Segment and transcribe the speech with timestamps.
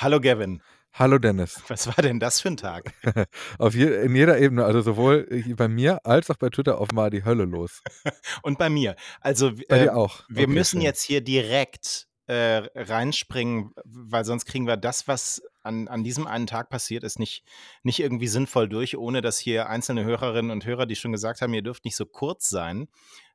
[0.00, 0.62] Hallo Gavin.
[0.92, 1.60] Hallo Dennis.
[1.68, 2.92] Was war denn das für ein Tag?
[3.58, 7.10] Auf je, in jeder Ebene, also sowohl bei mir als auch bei Twitter auf mal
[7.10, 7.82] die Hölle los.
[8.42, 8.94] Und bei mir.
[9.20, 10.22] Also Bei äh, dir auch.
[10.28, 10.82] wir Okay, müssen schön.
[10.82, 16.46] jetzt hier direkt äh, reinspringen, weil sonst kriegen wir das, was an, an diesem einen
[16.46, 17.42] Tag passiert ist, nicht,
[17.82, 21.54] nicht irgendwie sinnvoll durch, ohne dass hier einzelne Hörerinnen und Hörer, die schon gesagt haben,
[21.54, 22.88] ihr dürft nicht so kurz sein.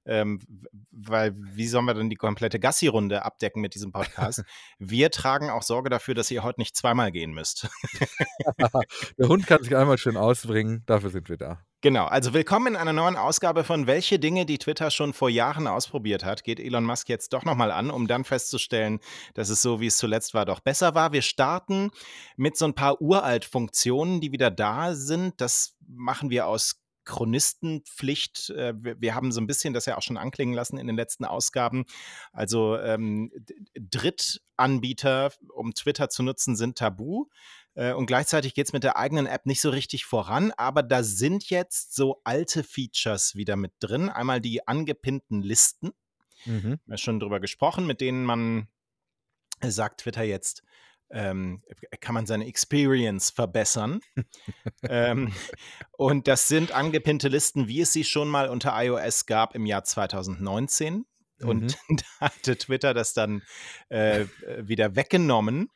[0.06, 0.42] Ähm,
[0.92, 4.44] weil wie sollen wir denn die komplette Gassi-Runde abdecken mit diesem Podcast?
[4.78, 7.70] Wir tragen auch Sorge dafür, dass ihr heute nicht zweimal gehen müsst.
[9.18, 11.64] Der Hund kann sich einmal schön ausbringen, dafür sind wir da.
[11.84, 15.68] Genau, also willkommen in einer neuen Ausgabe von Welche Dinge, die Twitter schon vor Jahren
[15.68, 19.02] ausprobiert hat, geht Elon Musk jetzt doch nochmal an, um dann festzustellen,
[19.34, 21.12] dass es so, wie es zuletzt war, doch besser war.
[21.12, 21.92] Wir starten
[22.38, 25.42] mit so ein paar uralt Funktionen, die wieder da sind.
[25.42, 28.52] Das machen wir aus Chronistenpflicht.
[28.52, 31.26] Äh, Wir haben so ein bisschen das ja auch schon anklingen lassen in den letzten
[31.26, 31.84] Ausgaben.
[32.32, 33.30] Also ähm,
[33.78, 37.26] Drittanbieter, um Twitter zu nutzen, sind tabu.
[37.76, 41.04] Äh, Und gleichzeitig geht es mit der eigenen App nicht so richtig voran, aber da
[41.04, 44.10] sind jetzt so alte Features wieder mit drin.
[44.10, 45.92] Einmal die angepinnten Listen,
[46.46, 46.80] Mhm.
[46.86, 48.68] wir haben schon drüber gesprochen, mit denen man,
[49.62, 50.64] äh, sagt Twitter jetzt,
[51.10, 51.62] ähm,
[52.02, 54.02] kann man seine Experience verbessern.
[54.84, 55.32] ähm,
[55.92, 59.84] und das sind angepinnte Listen, wie es sie schon mal unter iOS gab im Jahr
[59.84, 61.06] 2019.
[61.42, 63.42] Und da hatte Twitter das dann
[63.90, 64.26] äh,
[64.60, 65.70] wieder weggenommen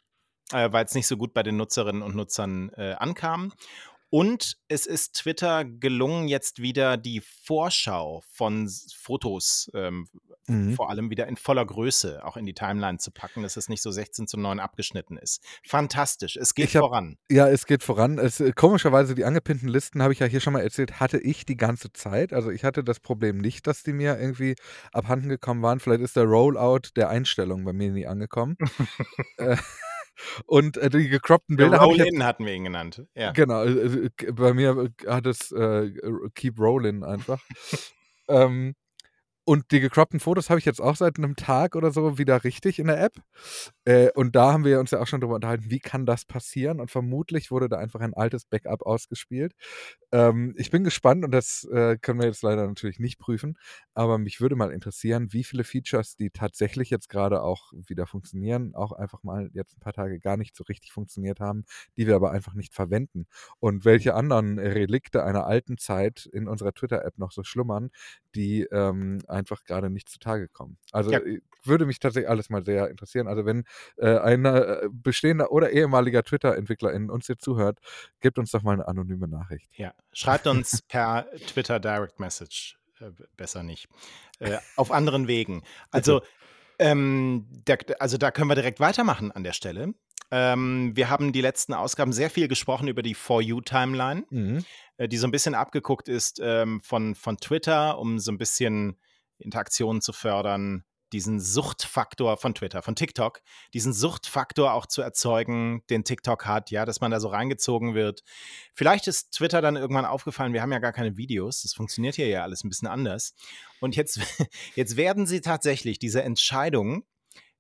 [0.54, 3.54] äh, weil es nicht so gut bei den Nutzerinnen und Nutzern äh, ankam.
[4.10, 10.08] Und es ist Twitter gelungen, jetzt wieder die Vorschau von Fotos ähm,
[10.50, 10.76] Mhm.
[10.76, 13.82] vor allem wieder in voller Größe auch in die Timeline zu packen, dass es nicht
[13.82, 15.44] so 16 zu 9 abgeschnitten ist.
[15.68, 17.18] Fantastisch, es geht hab- voran.
[17.30, 18.18] Ja, es geht voran.
[18.18, 21.46] Es, äh, komischerweise, die angepinnten Listen, habe ich ja hier schon mal erzählt, hatte ich
[21.46, 22.32] die ganze Zeit.
[22.32, 24.56] Also ich hatte das Problem nicht, dass die mir irgendwie
[24.94, 25.82] abhanden gekommen waren.
[25.82, 28.56] Vielleicht ist der Rollout der Einstellung bei mir nie angekommen.
[29.38, 29.58] Äh,
[30.46, 33.06] Und äh, die gecroppten Der Bilder Roll-In hatten wir ihn genannt.
[33.16, 33.32] Ja.
[33.32, 35.92] Genau, äh, äh, bei mir äh, hat es äh,
[36.36, 37.42] Keep Rolling einfach.
[38.28, 38.76] ähm,
[39.48, 42.80] und die gecroppten Fotos habe ich jetzt auch seit einem Tag oder so wieder richtig
[42.80, 43.14] in der App.
[43.86, 46.82] Äh, und da haben wir uns ja auch schon drüber unterhalten, wie kann das passieren?
[46.82, 49.54] Und vermutlich wurde da einfach ein altes Backup ausgespielt.
[50.12, 53.58] Ähm, ich bin gespannt und das äh, können wir jetzt leider natürlich nicht prüfen.
[53.94, 58.76] Aber mich würde mal interessieren, wie viele Features, die tatsächlich jetzt gerade auch wieder funktionieren,
[58.76, 61.64] auch einfach mal jetzt ein paar Tage gar nicht so richtig funktioniert haben,
[61.96, 63.28] die wir aber einfach nicht verwenden.
[63.60, 67.92] Und welche anderen Relikte einer alten Zeit in unserer Twitter-App noch so schlummern,
[68.36, 70.78] die ähm, einfach gerade nicht zutage kommen.
[70.92, 71.20] Also Ja.
[71.20, 73.28] äh, würde mich tatsächlich alles mal sehr interessieren.
[73.28, 73.64] Also wenn
[73.98, 77.80] äh, ein äh, bestehender oder ehemaliger Twitter-Entwickler uns hier zuhört,
[78.22, 79.70] gebt uns doch mal eine anonyme Nachricht.
[79.76, 83.88] Ja, schreibt uns per Twitter Direct Message, äh, besser nicht,
[84.40, 85.64] äh, auf anderen Wegen.
[85.92, 86.22] Also,
[86.80, 89.94] ähm, da, also da können wir direkt weitermachen an der Stelle.
[90.30, 94.66] Ähm, wir haben die letzten Ausgaben sehr viel gesprochen über die For You-Timeline, Mhm.
[94.98, 98.98] äh, die so ein bisschen abgeguckt ist ähm, von, von Twitter, um so ein bisschen
[99.40, 100.84] Interaktionen zu fördern,
[101.14, 103.42] diesen Suchtfaktor von Twitter, von TikTok,
[103.74, 108.24] diesen Suchtfaktor auch zu erzeugen, den TikTok hat, ja, dass man da so reingezogen wird.
[108.74, 112.28] Vielleicht ist Twitter dann irgendwann aufgefallen, wir haben ja gar keine Videos, das funktioniert hier
[112.28, 113.34] ja alles ein bisschen anders.
[113.80, 114.20] Und jetzt,
[114.76, 117.06] jetzt werden sie tatsächlich diese Entscheidung,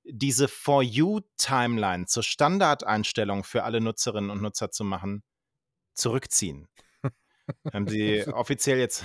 [0.04, 5.24] diese For You-Timeline zur Standardeinstellung für alle Nutzerinnen und Nutzer zu machen,
[5.94, 6.68] zurückziehen.
[7.74, 9.04] haben sie offiziell jetzt,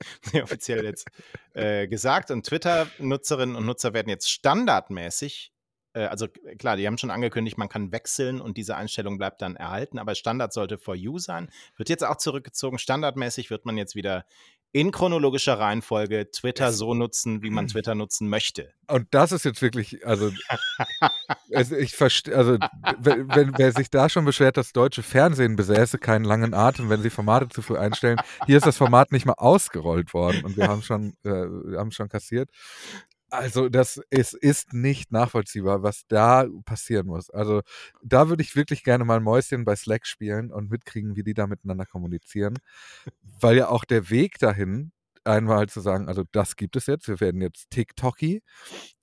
[0.42, 1.08] offiziell jetzt
[1.54, 5.52] äh, gesagt und Twitter-Nutzerinnen und Nutzer werden jetzt standardmäßig,
[5.94, 9.42] äh, also k- klar, die haben schon angekündigt, man kann wechseln und diese Einstellung bleibt
[9.42, 12.78] dann erhalten, aber Standard sollte For You sein, wird jetzt auch zurückgezogen.
[12.78, 14.24] Standardmäßig wird man jetzt wieder
[14.72, 18.72] in chronologischer Reihenfolge Twitter so nutzen, wie man Twitter nutzen möchte.
[18.86, 20.30] Und das ist jetzt wirklich, also,
[21.54, 22.58] also ich verstehe, also
[22.98, 27.02] wenn, wenn, wer sich da schon beschwert, das deutsche Fernsehen besäße keinen langen Atem, wenn
[27.02, 30.68] sie Formate zu früh einstellen, hier ist das Format nicht mal ausgerollt worden und wir
[30.68, 32.50] haben schon, äh, wir haben schon kassiert.
[33.30, 37.28] Also das ist, ist nicht nachvollziehbar, was da passieren muss.
[37.30, 37.60] Also
[38.02, 41.46] da würde ich wirklich gerne mal Mäuschen bei Slack spielen und mitkriegen, wie die da
[41.46, 42.54] miteinander kommunizieren.
[43.40, 44.92] Weil ja auch der Weg dahin,
[45.24, 48.42] einmal zu sagen, also das gibt es jetzt, wir werden jetzt TikToky,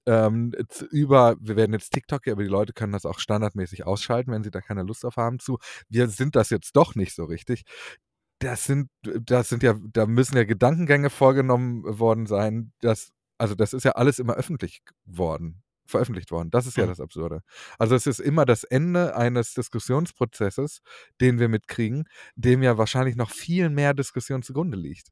[0.08, 0.54] ähm,
[0.92, 4.52] über, wir werden jetzt TikToky, aber die Leute können das auch standardmäßig ausschalten, wenn sie
[4.52, 5.60] da keine Lust drauf haben zu.
[5.90, 7.64] Wir sind das jetzt doch nicht so richtig.
[8.40, 13.74] Das sind, das sind ja, da müssen ja Gedankengänge vorgenommen worden sein, dass also das
[13.74, 16.50] ist ja alles immer öffentlich worden, veröffentlicht worden.
[16.52, 16.90] Das ist ja Mhm.
[16.90, 17.42] das Absurde.
[17.78, 20.82] Also es ist immer das Ende eines Diskussionsprozesses,
[21.22, 22.06] den wir mitkriegen,
[22.36, 25.10] dem ja wahrscheinlich noch viel mehr Diskussion zugrunde liegt.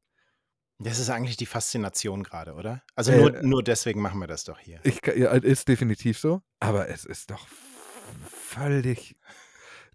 [0.80, 2.84] Das ist eigentlich die Faszination gerade, oder?
[2.96, 4.80] Also Äh, nur, nur deswegen machen wir das doch hier.
[4.84, 7.48] Ich, ja, ist definitiv so, aber es ist doch
[8.30, 9.16] völlig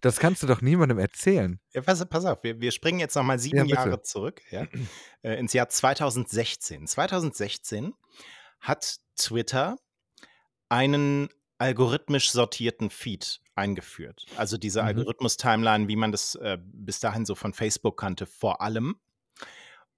[0.01, 1.59] das kannst du doch niemandem erzählen.
[1.73, 4.67] Ja, pass pass auf, wir wir springen jetzt noch mal 7 Ja, Jahre zurück, ja,
[5.21, 6.87] äh, ins Jahr 2016.
[6.87, 7.93] 2016
[8.59, 9.77] hat Twitter
[10.69, 14.25] einen algorithmisch sortierten Feed eingeführt.
[14.37, 14.87] Also, diese Mhm.
[14.89, 18.95] Algorithmus-Timeline, wie man das, äh, bis dahin so von Facebook kannte, vor allem.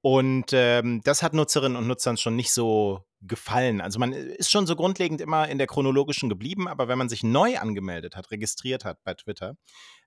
[0.02, 3.82] Und, ähm, das hat Nutzerinnen und Nutzern schon nicht so gefallen.
[3.82, 7.24] Also, man ist schon so grundlegend immer in der chronologischen geblieben, aber wenn man sich
[7.24, 9.56] neu angemeldet hat, registriert hat bei Twitter,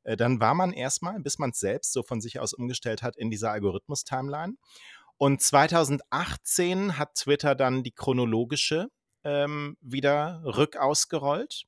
[0.05, 3.17] äh, dann war man erst mal, bis man's selbst so von sich aus umgestellt hat,
[3.17, 4.55] in dieser Algorithmus-Timeline.
[5.17, 8.89] Und 2018 hat Twitter dann die chronologische,
[9.23, 11.65] ähm, wieder rückausgerollt.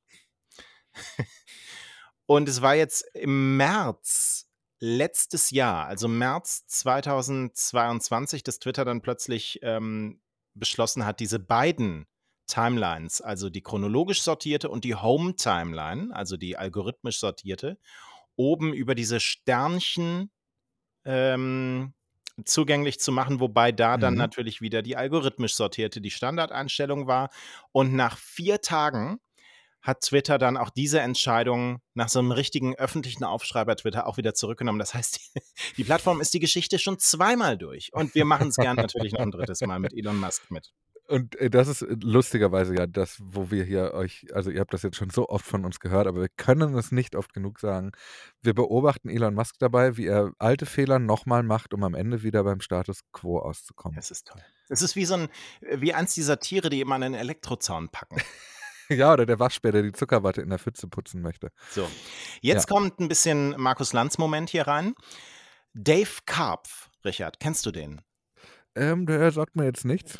[2.26, 4.46] Und es war jetzt im März
[4.81, 10.20] letztes Jahr, also März 2022, dass Twitter dann plötzlich, ähm,
[10.58, 12.06] beschlossen hat, diese beiden
[12.47, 17.79] Timelines, also die chronologisch sortierte und die Home-Timeline, also die algorithmisch sortierte,
[18.37, 20.31] oben über diese Sternchen,
[21.05, 21.94] ähm,
[22.44, 24.17] zugänglich zu machen, wobei da dann Mhm.
[24.17, 27.31] natürlich wieder die algorithmisch sortierte die Standardeinstellung war.
[27.73, 29.19] Und nach 4 Tagen
[29.86, 34.16] hat Twitter dann auch diese Entscheidung nach so 'nem richtigen öffentlichen Aufschrei bei Twitter auch
[34.16, 34.78] wieder zurückgenommen.
[34.80, 35.20] Das heißt,
[35.76, 39.30] die Plattform ist die Geschichte schon zweimal durch und wir machen's gern natürlich noch 'n
[39.30, 39.66] 3.
[39.66, 40.70] Mal mit Elon Musk mit.
[41.08, 44.74] Und, äh, das ist, äh, lustigerweise ja das, wo wir hier euch also, ihr habt
[44.74, 47.60] das jetzt schon so oft von uns gehört, aber wir können es nicht oft genug
[47.60, 47.92] sagen.
[48.42, 52.22] Wir beobachten Elon Musk dabei, wie er alte Fehler noch mal macht, um am Ende
[52.24, 53.98] wieder beim Status quo auszukommen.
[53.98, 54.42] Es ist toll.
[54.68, 55.28] Es ist wie so 'n
[55.60, 58.16] äh, wie eins dieser Tiere, die immer an 'nen Elektrozaun packen.
[58.90, 61.50] Ja, oder der Waschbär, der die Zuckerwatte in der Pfütze putzen möchte.
[61.70, 61.88] So, Ja.
[62.54, 64.94] jetzt kommt 'n bisschen Markus-Lanz-Moment hier rein.
[65.74, 68.00] Dave Karpf, Richard, kennst du den?
[68.76, 70.18] Ähm, der sagt mir jetzt nichts.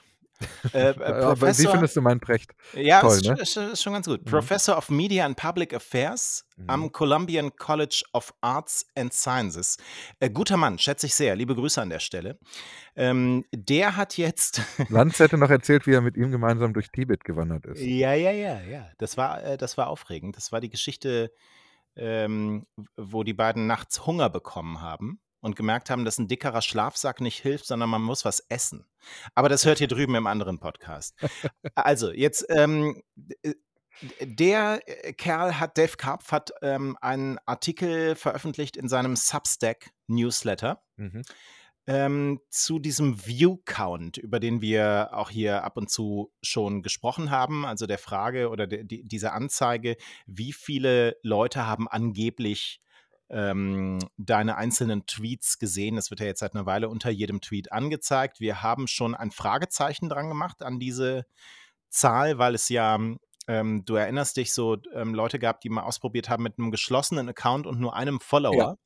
[0.73, 2.53] Äh, äh, Aber wie Professor findest du meinen Precht?
[2.75, 3.37] Ja, Toll, ist ne?
[3.41, 4.25] ist ist schon ganz gut.
[4.25, 4.31] Mhm.
[4.31, 6.71] Professor of Media and Public Affairs Mhm.
[6.71, 9.77] am Columbian College of Arts and Sciences.
[10.21, 11.37] Äh, guter Mann, schätze ich sehr.
[11.37, 12.38] Liebe Grüße an der Stelle.
[12.94, 17.25] Ähm, der hat jetzt Lanz hätte noch erzählt, wie er mit ihm gemeinsam durch Tibet
[17.25, 17.81] gewandert ist.
[17.83, 18.91] Ja, ja, ja, ja.
[18.97, 20.37] Das war äh, das war aufregend.
[20.38, 21.31] Das war die Geschichte,
[21.94, 22.67] ähm,
[22.97, 27.41] wo die beiden nachts Hunger bekommen haben und gemerkt haben, dass 'n dickerer Schlafsack nicht
[27.41, 28.87] hilft, sondern man muss was essen.
[29.35, 31.15] Aber das hört ihr drüben im anderen Podcast.
[31.75, 33.03] Also, jetzt, ähm,
[33.43, 33.55] äh,
[34.21, 41.23] der, äh, Kerl hat Dave Karpf hat, ähm, einen Artikel veröffentlicht in seinem Substack-Newsletter, Mhm.
[41.88, 47.65] ähm, zu diesem View-Count, über den wir auch hier ab und zu schon gesprochen haben.
[47.65, 49.97] Also, der Frage oder der die dieser Anzeige,
[50.27, 52.81] wie viele Leute haben angeblich,
[53.31, 55.96] ähm, deine einzelnen Tweets gesehen?
[55.96, 58.40] Das wird ja jetzt seit 'ner Weile unter jedem Tweet angezeigt.
[58.40, 61.26] Wir haben schon ein Fragezeichen dran gemacht an diese
[61.90, 62.99] Zahl, weil es ja
[63.49, 67.28] ähm, du erinnerst dich, so, ähm, Leute gab, die mal ausprobiert haben mit 'nem geschlossenen
[67.28, 68.20] Account und nur einem Ja.
[68.26, 68.78] Follower,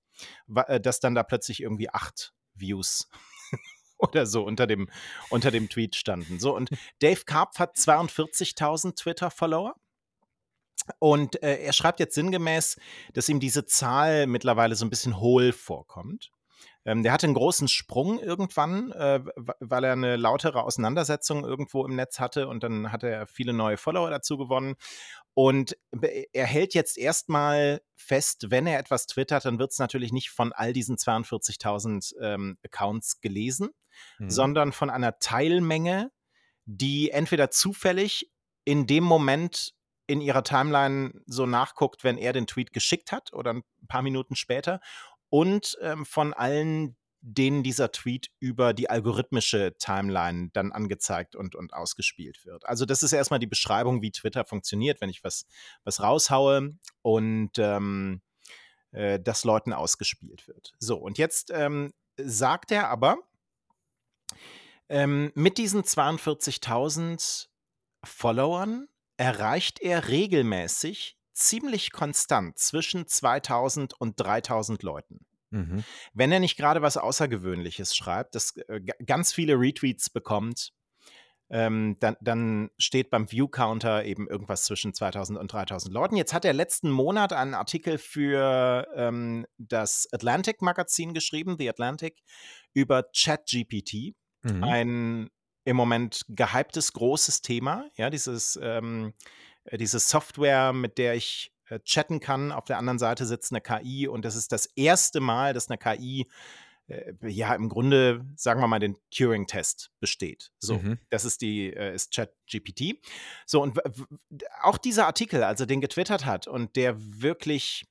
[0.48, 3.08] wa äh, dass dann da plötzlich irgendwie 8 Views
[3.98, 4.90] oder so unter dem
[5.30, 6.40] unter dem Tweet standen.
[6.40, 6.70] So, und
[7.00, 9.74] Dave Karpf hat 42.000 Twitter-Follower.
[10.98, 12.76] Und, äh, er schreibt jetzt sinngemäß,
[13.14, 16.30] dass ihm diese Zahl mittlerweile so 'n bisschen hohl vorkommt.
[16.86, 19.20] Ähm, der hatte 'n großen Sprung irgendwann, äh,
[19.60, 23.76] weil er 'ne lautere Auseinandersetzung irgendwo im Netz hatte und dann hatte er viele neue
[23.78, 24.76] Follower dazu gewonnen.
[25.34, 25.76] Und
[26.32, 30.52] er hält jetzt erst mal fest, wenn er etwas twittert, dann wird's natürlich nicht von
[30.52, 33.70] all diesen 42.000, ähm, Accounts gelesen,
[34.18, 34.28] Mhm.
[34.30, 36.10] sondern von einer Teilmenge,
[36.66, 38.32] die entweder zufällig
[38.64, 39.74] in dem Moment
[40.10, 44.36] in ihrer Timeline so nachguckt, wenn er den Tweet geschickt hat oder 'n paar Minuten
[44.36, 44.80] später
[45.28, 51.74] und, ähm, von allen, denen dieser Tweet über die algorithmische Timeline dann angezeigt und und
[51.74, 52.66] ausgespielt wird.
[52.66, 55.46] Also, das ist erst mal die Beschreibung, wie Twitter funktioniert, wenn ich was
[55.84, 58.22] was raushaue und, ähm,
[58.92, 60.72] äh, das Leuten ausgespielt wird.
[60.78, 63.18] So, und jetzt, ähm, sagt er aber
[64.90, 67.48] ähm, mit diesen 42.000
[68.04, 68.88] Followern
[69.20, 75.26] erreicht er regelmäßig ziemlich konstant zwischen 2.000 und 3.000 Leuten.
[75.50, 75.84] Mhm.
[76.14, 80.72] Wenn er nicht grade was Außergewöhnliches schreibt, das, äh, ga ganz viele Retweets bekommt,
[81.50, 86.16] ähm, dann dann steht beim View-Counter eben irgendwas zwischen 2.000 und 3.000 Leuten.
[86.16, 92.22] Jetzt hat er letzten Monat einen Artikel für, ähm, das Atlantic-Magazin geschrieben, The Atlantic,
[92.72, 94.64] über ChatGPT, Mhm.
[94.64, 95.30] ein
[95.64, 99.14] im Moment gehyptes großes Thema, ja, dieses, ähm
[99.64, 102.52] äh, diese Software, mit der ich, äh, chatten kann.
[102.52, 105.78] Auf der anderen Seite sitzt 'ne KI und das ist das erste Mal, dass 'ne
[105.78, 106.28] KI,
[106.88, 110.52] äh, ja, im Grunde, sagen wir mal, den Turing-Test besteht.
[110.60, 110.98] So, Mhm.
[111.10, 113.00] das ist die, äh, ist ChatGPT.
[113.46, 113.78] So, und
[114.62, 117.86] auch dieser Artikel, als er den getwittert hat und der wirklich,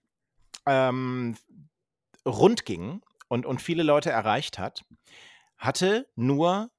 [0.67, 1.37] ähm,
[2.27, 4.85] rund ging und und viele Leute erreicht hat,
[5.57, 6.71] hatte nur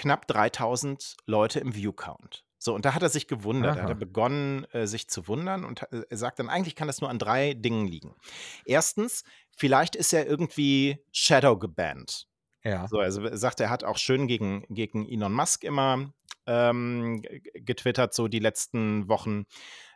[0.00, 2.44] knapp 3.000 Leute im View-Count.
[2.58, 3.76] So, und da hat er sich gewundert.
[3.76, 4.00] Da hat er Aha.
[4.00, 7.54] äh, begonnen, sich zu wundern und er sagt dann: „Eigentlich kann das nur an 3
[7.54, 8.16] Dingen liegen.“
[8.64, 9.24] 1.
[9.56, 12.26] vielleicht ist er irgendwie shadow gebannt.
[12.64, 12.90] Ja.
[12.90, 16.12] So, also, er sagt, er hat auch schön gegen gegen Elon Musk immer,
[16.46, 17.22] ähm,
[17.54, 19.44] getwittert, so die letzten Wochen,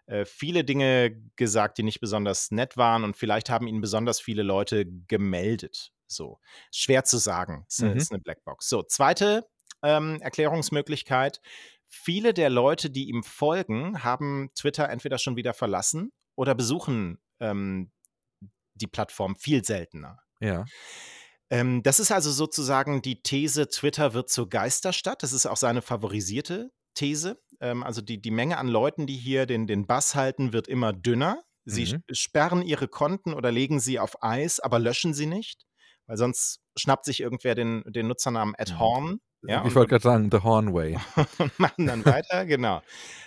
[0.07, 4.43] äh, viele Dinge gesagt, die nicht besonders nett waren und vielleicht haben ihn besonders viele
[4.45, 6.41] Leute gemeldet, so.
[6.73, 8.07] Schwer zu sagen, ist Mhm.
[8.07, 8.69] ist 'ne Blackbox.
[8.71, 9.45] So, 2.,
[9.85, 11.41] ähm, Erklärungsmöglichkeit:
[11.87, 17.93] Viele der Leute, die ihm folgen, haben Twitter entweder schon wieder verlassen oder besuchen, ähm,
[18.75, 20.19] die Plattform viel seltener.
[20.41, 20.65] Ja.
[21.51, 25.23] Ähm, das ist also sozusagen die These, Twitter wird zur Geisterstadt.
[25.23, 27.41] Das ist auch seine favorisierte These.
[27.61, 30.93] Ähm, also, die die Menge an Leuten, die hier den den Bass halten, wird immer
[30.93, 31.43] dünner.
[31.67, 32.03] Sie Mhm.
[32.13, 35.65] sperren ihre Konten oder legen sie auf Eis, aber löschen sie nicht,
[36.07, 38.65] weil sonst schnappt sich irgendwer den den Nutzernamen Mhm.
[39.47, 40.99] Ja, Ich wollte grad sagen, the Horn Way.
[41.39, 42.83] und machen dann weiter, genau.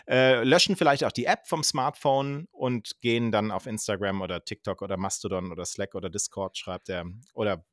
[0.08, 4.82] Äh, löschen vielleicht auch die App vom Smartphone und gehen dann auf Instagram oder TikTok
[4.82, 7.64] oder Mastodon oder Slack oder Discord, schreibt er, oder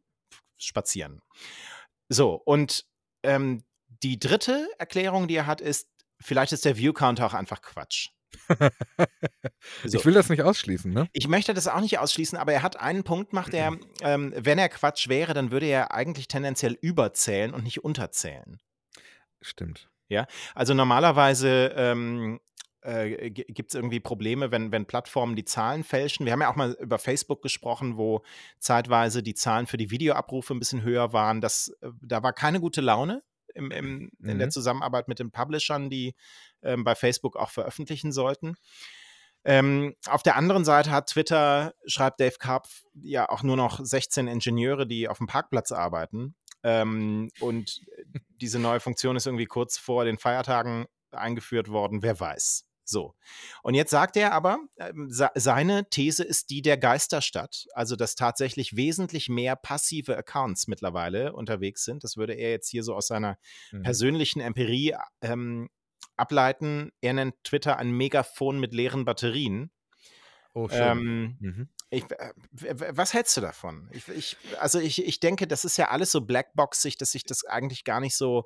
[0.56, 1.20] spazieren.
[2.08, 2.84] So, und,
[3.22, 3.64] ähm,
[4.02, 4.66] die 3.
[4.78, 5.88] Erklärung, die er hat, ist,
[6.20, 8.10] vielleicht ist der View-Count auch einfach Quatsch.
[9.84, 9.98] So.
[9.98, 11.08] Ich will das nicht ausschließen, ne?
[11.12, 14.58] Ich möchte das auch nicht ausschließen, aber er hat einen Punkt macht er, ähm, wenn
[14.58, 18.58] er Quatsch wäre, dann würde er eigentlich tendenziell überzählen und nicht unterzählen.
[19.40, 19.88] Stimmt.
[20.08, 22.40] Ja, also, normalerweise, ähm,
[22.82, 26.26] äh, gi gibt's irgendwie Probleme, wenn wenn Plattformen die Zahlen fälschen.
[26.26, 28.22] Wir haben ja auch mal über Facebook gesprochen, wo
[28.58, 31.40] zeitweise die Zahlen für die Videoabrufe 'n bisschen höher waren.
[31.40, 33.22] Das äh, da war keine gute Laune
[33.54, 34.52] im im in der Mhm.
[34.52, 36.14] Zusammenarbeit mit den Publishern, die,
[36.62, 38.56] ähm, bei Facebook auch veröffentlichen sollten.
[39.44, 44.26] Ähm, auf der anderen Seite hat Twitter, schreibt Dave Karpf, ja auch nur noch 16
[44.26, 46.34] Ingenieure, die aufm Parkplatz arbeiten.
[46.62, 47.82] Ähm, und
[48.40, 52.64] diese neue Funktion ist irgendwie kurz vor den Feiertagen eingeführt worden, wer weiß.
[52.84, 53.14] So.
[53.62, 58.14] Und jetzt sagt er aber, ähm, sei seine These ist die der Geisterstadt, also, dass
[58.14, 62.04] tatsächlich wesentlich mehr passive Accounts mittlerweile unterwegs sind.
[62.04, 63.38] Das würde er jetzt hier so aus seiner
[63.72, 63.82] Mhm.
[63.82, 65.70] persönlichen Empirie, ähm,
[66.16, 66.92] ableiten.
[67.00, 69.70] Er nennt Twitter ein Megafon mit leeren Batterien.
[70.52, 70.80] Oh, schön.
[70.80, 71.68] Ähm, Mhm.
[71.90, 72.32] ich äh,
[72.96, 73.90] was hältst du davon?
[73.92, 77.44] Ich ich also, ich ich denke, das ist ja alles so blackboxig, dass sich das
[77.44, 78.44] eigentlich gar nicht so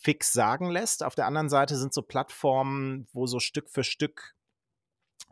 [0.00, 1.04] fix sagen lässt.
[1.04, 4.34] Auf der anderen Seite sind so Plattformen, wo so Stück für Stück,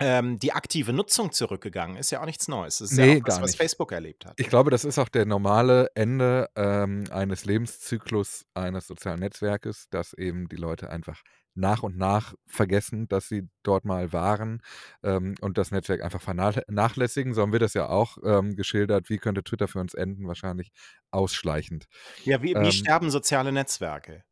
[0.01, 2.79] ähm, die aktive Nutzung zurückgegangen ist, ja auch nichts Neues.
[2.79, 3.57] Das ist ja Ne, auch was, gar was nicht.
[3.57, 4.39] Facebook erlebt hat.
[4.41, 10.13] Ich glaube, das ist auch der normale Ende, ähm, eines Lebenszyklus eines sozialen Netzwerkes, dass
[10.15, 11.23] eben die Leute einfach
[11.55, 14.63] nach und nach vergessen, dass sie dort mal waren,
[15.03, 17.35] ähm, und das Netzwerk einfach vernach nachlässigen.
[17.35, 19.11] So haben wir das ja auch, ähm, geschildert.
[19.11, 20.29] Wie könnte Twitter für uns enden?
[20.29, 20.71] Wahrscheinlich
[21.11, 21.87] ausschleichend.
[22.25, 24.25] Ja, wie wie Ähm sterben soziale Netzwerke?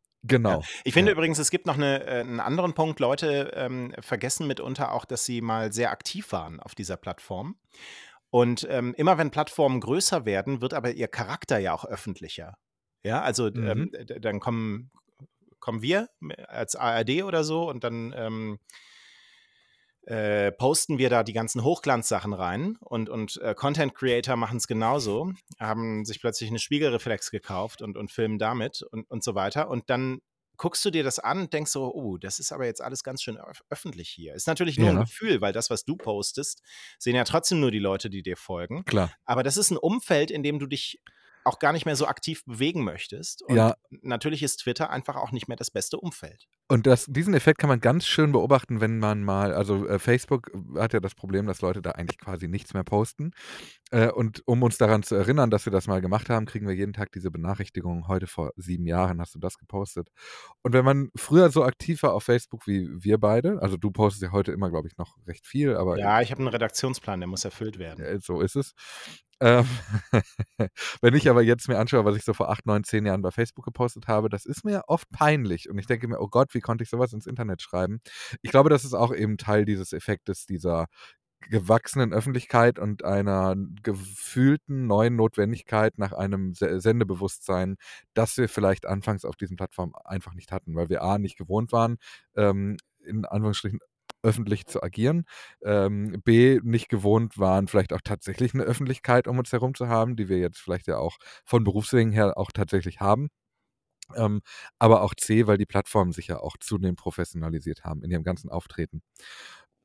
[0.45, 0.57] Ja.
[0.57, 1.13] Genau, Ich finde ja.
[1.13, 2.99] übrigens, es gibt noch 'ne äh, 'n anderen Punkt.
[2.99, 7.57] Leute, ähm, vergessen mitunter auch, dass sie mal sehr aktiv waren auf dieser Plattform.
[8.31, 12.55] Und, ähm, immer wenn Plattformen größer werden, wird aber ihr Charakter ja auch öffentlicher.
[13.03, 13.63] Ja, also, d Mhm.
[13.63, 14.91] ähm, dann kommen
[15.59, 16.09] kommen wir
[16.47, 18.59] als ARD oder so und dann, ähm
[20.07, 25.33] äh, posten wir da die ganzen Hochglanzsachen rein und und, äh, Content Creator machen's genauso,
[25.59, 29.69] haben sich plötzlich 'ne Spiegelreflex gekauft und und filmen damit und und so weiter.
[29.69, 30.19] Und dann
[30.57, 33.21] guckst du dir das an und denkst so: „Oh, das ist aber jetzt alles ganz
[33.23, 34.97] schön öff öffentlich hier.“ Ist natürlich nur Ja.
[34.97, 36.63] Gefühl, weil das, was du postest,
[36.99, 38.85] sehen ja trotzdem nur die Leute, die dir folgen.
[38.87, 39.17] Klar.
[39.25, 41.01] Aber das ist 'n Umfeld, in dem du dich
[41.47, 43.41] auch gar nicht mehr so aktiv bewegen möchtest.
[43.43, 43.77] Und Ja.
[43.91, 46.45] natürlich ist Twitter einfach auch nicht mehr das beste Umfeld.
[46.69, 50.51] Und das diesen Effekt kann man ganz schön beobachten, wenn man mal also, äh, Facebook
[50.75, 53.31] hat ja das Problem, dass Leute da eigentlich quasi nichts mehr posten.
[53.91, 56.75] Äh, und um uns daran zu erinnern, dass wir das mal gemacht haben, kriegen wir
[56.75, 60.09] jeden Tag diese Benachrichtigung: „Heute vor 7 Jahren hast du das gepostet.“
[60.63, 64.23] Und wenn man früher so aktiv war auf Facebook wie wir beide also, du postest
[64.23, 67.27] ja heute immer, glaube ich, noch recht viel, aber Ja, ich habe 'n Redaktionsplan, der
[67.27, 68.07] muss erfüllt werden.
[68.07, 68.73] Äh, so ist es.
[69.39, 69.65] Ähm,
[71.01, 73.31] wenn ich aber jetzt mir anschaue, was ich so vor 8, 9, 10 Jahren bei
[73.31, 75.69] Facebook gepostet habe, das ist mir oft peinlich.
[75.69, 77.99] Und ich denke mir: „Oh Gott, wie konnte ich so was ins Internet schreiben?“
[78.41, 80.87] Ich glaube, das ist auch eben Teil dieses Effektes dieser
[81.49, 87.77] gewachsenen Öffentlichkeit und einer gefühlten neuen Notwendigkeit nach einem Se Sendebewusstsein,
[88.15, 91.71] das wir vielleicht anfangs auf diesen Plattformen einfach nicht hatten, weil wir A nicht gewohnt
[91.71, 91.97] waren,
[92.35, 93.79] ähm, in Anführungsstrichen
[94.27, 95.23] öffentlich zu agieren.
[95.63, 100.17] Ähm, B, nicht gewohnt waren, vielleicht auch tatsächlich eine Öffentlichkeit um uns herum zu haben,
[100.17, 103.29] die wir jetzt vielleicht ja auch von Berufswegen her auch tatsächlich haben.
[104.15, 104.41] Ähm,
[104.79, 108.49] aber auch C, weil die Plattformen sich ja auch zunehmend professionalisiert haben in ihrem ganzen
[108.49, 109.01] Auftreten.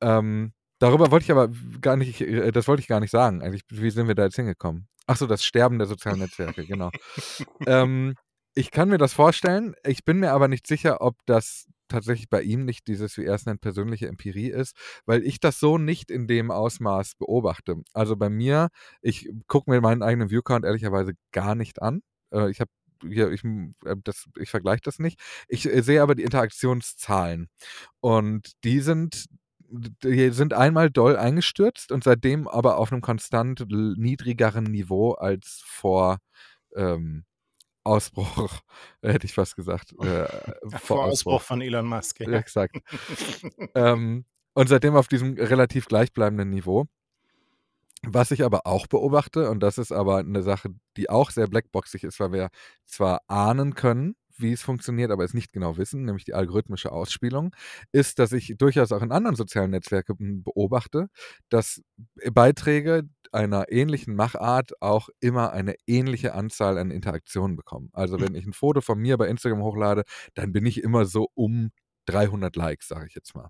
[0.01, 3.43] Ähm, darüber wollte ich aber gar nicht, äh, das wollte ich gar nicht sagen.
[3.43, 4.89] Eigentlich, wie sind wir da jetzt hingekommen?
[5.07, 6.91] Ach so, das Sterben der sozialen Netzwerke, genau.
[7.67, 8.15] ähm,
[8.55, 9.75] ich kann mir das vorstellen.
[9.85, 13.35] Ich bin mir aber nicht sicher, ob das tatsächlich bei ihm nicht dieses, wie er
[13.35, 17.77] es nennt, persönliche Empirie ist, weil ich das so nicht in dem Ausmaß beobachte.
[17.93, 18.69] Also bei mir,
[19.01, 22.03] ich gucke mir meinen eigenen Viewcount ehrlicherweise gar nicht an.
[22.33, 22.71] Äh, ich habe
[23.03, 23.97] hier, ich, äh,
[24.39, 25.21] ich vergleiche das nicht.
[25.49, 27.49] Ich äh, sehe aber die Interaktionszahlen.
[28.01, 29.27] Und die sind
[30.05, 36.19] die sind einmal doll eingestürzt und seitdem aber auf einem konstant niedrigeren Niveau als vor
[36.77, 37.25] ähm,
[37.85, 38.61] Ausbruch,
[39.03, 39.95] hätte ich fast gesagt.
[40.03, 41.35] Äh, vor, vor Ausbruch.
[41.35, 41.43] Ausbruch.
[41.43, 42.21] von Elon Musk.
[42.21, 42.33] Ja.
[42.33, 42.77] Exakt.
[43.75, 44.25] ähm,
[44.55, 46.87] und seitdem auf diesem relativ gleichbleibenden Niveau.
[48.05, 52.03] Was ich aber auch beobachte, und das ist aber eine Sache, die auch sehr blackboxig
[52.03, 52.49] ist, weil wir
[52.85, 57.55] zwar ahnen können, wie es funktioniert, aber es nicht genau wissen, nämlich die algorithmische Ausspielung,
[57.93, 61.09] ist, dass ich durchaus auch in anderen sozialen Netzwerken beobachte,
[61.49, 61.83] dass
[62.33, 67.89] Beiträge einer ähnlichen Machart auch immer eine ähnliche Anzahl an Interaktionen bekommen.
[67.93, 71.29] Also wenn ich ein Foto von mir bei Instagram hochlade, dann bin ich immer so
[71.35, 71.71] um
[72.07, 73.49] 300 Likes, sage ich jetzt mal.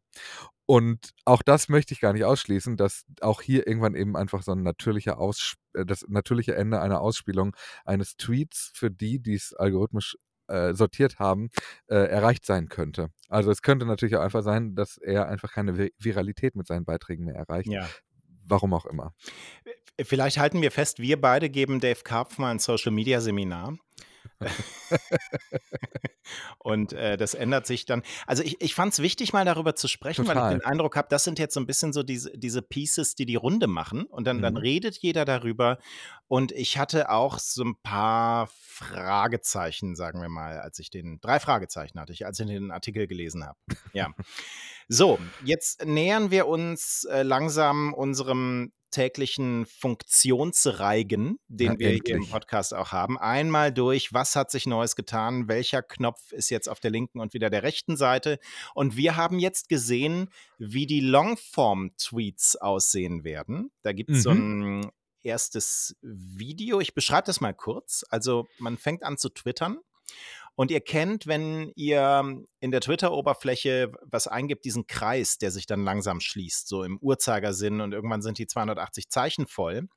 [0.67, 4.53] Und auch das möchte ich gar nicht ausschließen, dass auch hier irgendwann eben einfach so
[4.53, 9.53] ein natürlicher Aus, äh, das natürliche Ende einer Ausspielung eines Tweets für die, die es
[9.55, 10.17] algorithmisch
[10.53, 11.49] äh, sortiert haben,
[11.89, 13.09] äh, erreicht sein könnte.
[13.29, 17.25] Also es könnte natürlich auch einfach sein, dass er einfach keine Viralität mit seinen Beiträgen
[17.25, 17.69] mehr erreicht.
[17.69, 17.89] Ja.
[18.45, 19.15] Warum auch immer.
[20.01, 23.77] Vielleicht halten wir fest, wir beide geben Dave Karpf mal ein Social Media Seminar.
[26.59, 28.03] Und äh, das ändert sich dann.
[28.27, 30.43] Also ich, ich fand es wichtig, mal darüber zu sprechen, Total.
[30.43, 33.15] weil ich den Eindruck habe, das sind jetzt so ein bisschen so diese, diese Pieces,
[33.15, 34.05] die die Runde machen.
[34.05, 34.43] Und dann, mhm.
[34.43, 35.79] dann redet jeder darüber.
[36.29, 41.41] Und ich hatte auch so ein paar Fragezeichen, sagen wir mal, als ich den, drei
[41.41, 43.59] Fragezeichen hatte ich, als ich den Artikel gelesen habe.
[43.93, 44.09] Ja.
[44.95, 52.03] So, jetzt nähern wir uns äh, langsam unserem täglichen Funktionsreigen, den ja, wir endlich.
[52.05, 53.17] hier im Podcast auch haben.
[53.17, 57.33] Einmal durch, was hat sich Neues getan, welcher Knopf ist jetzt auf der linken und
[57.33, 58.39] wieder der rechten Seite.
[58.75, 60.29] Und wir haben jetzt gesehen,
[60.59, 63.71] wie die Longform-Tweets aussehen werden.
[63.81, 64.21] Da gibt es mhm.
[64.21, 64.91] so ein
[65.23, 66.81] erstes Video.
[66.81, 68.05] Ich beschreibe das mal kurz.
[68.11, 69.79] Also man fängt an zu twittern
[70.55, 75.85] und ihr kennt, wenn ihr in der Twitter-Oberfläche was eingibt, diesen Kreis, der sich dann
[75.85, 79.89] langsam schließt, so im Uhrzeigersinn und irgendwann sind die 280 Zeichen voll.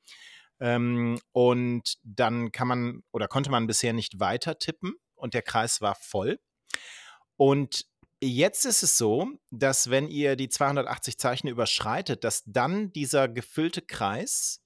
[0.60, 5.82] Ähm, und dann kann man oder konnte man bisher nicht weiter tippen und der Kreis
[5.82, 6.40] war voll.
[7.36, 7.86] Und
[8.22, 13.82] jetzt ist es so, dass wenn ihr die 280 Zeichen überschreitet, dass dann dieser gefüllte
[13.82, 14.62] Kreis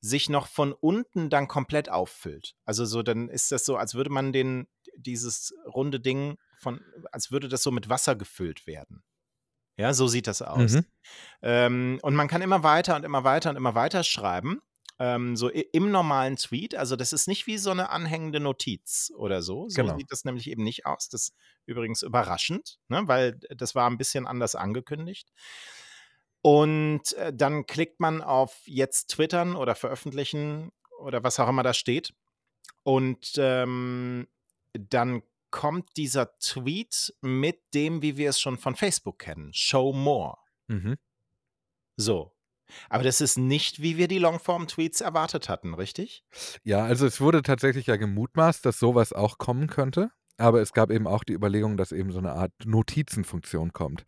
[0.00, 2.54] sich noch von unten dann komplett auffüllt.
[2.64, 6.80] Also so, dann ist das so, als würde man den, dieses runde Ding von,
[7.12, 9.02] als würde das so mit Wasser gefüllt werden.
[9.78, 10.72] Ja, so sieht das aus.
[10.72, 10.86] Mhm.
[11.42, 14.62] Ähm, und man kann immer weiter und immer weiter und immer weiter schreiben.
[14.98, 16.74] Ähm, so im normalen Tweet.
[16.74, 19.68] Also, das ist nicht wie so eine anhängende Notiz oder so.
[19.68, 19.98] So genau.
[19.98, 21.10] sieht das nämlich eben nicht aus.
[21.10, 21.34] Das ist
[21.66, 23.02] übrigens überraschend, ne?
[23.06, 25.28] weil das war ein bisschen anders angekündigt.
[26.46, 31.74] Und äh, dann klickt man auf jetzt twittern oder veröffentlichen oder was auch immer da
[31.74, 32.14] steht.
[32.84, 34.28] Und ähm,
[34.72, 39.52] dann kommt dieser Tweet mit dem, wie wir es schon von Facebook kennen.
[39.54, 40.38] Show more.
[40.68, 40.94] Mhm.
[41.96, 42.32] So.
[42.90, 46.24] Aber das ist nicht, wie wir die Longform-Tweets erwartet hatten, richtig?
[46.62, 50.12] Ja, also es wurde tatsächlich ja gemutmaßt, dass sowas auch kommen könnte.
[50.36, 54.04] Aber es gab eben auch die Überlegung, dass eben so eine Art Notizenfunktion kommt.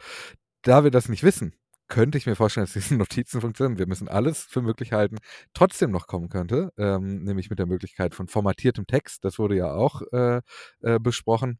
[0.62, 1.57] Da wir das nicht wissen,
[1.88, 5.18] könnte ich mir vorstellen, dass diese Notizenfunktion, wir müssen alles für möglich halten,
[5.55, 9.24] trotzdem noch kommen könnte, ähm, nämlich mit der Möglichkeit von formatiertem Text.
[9.24, 10.40] Das wurde ja auch äh,
[10.81, 11.59] äh, besprochen.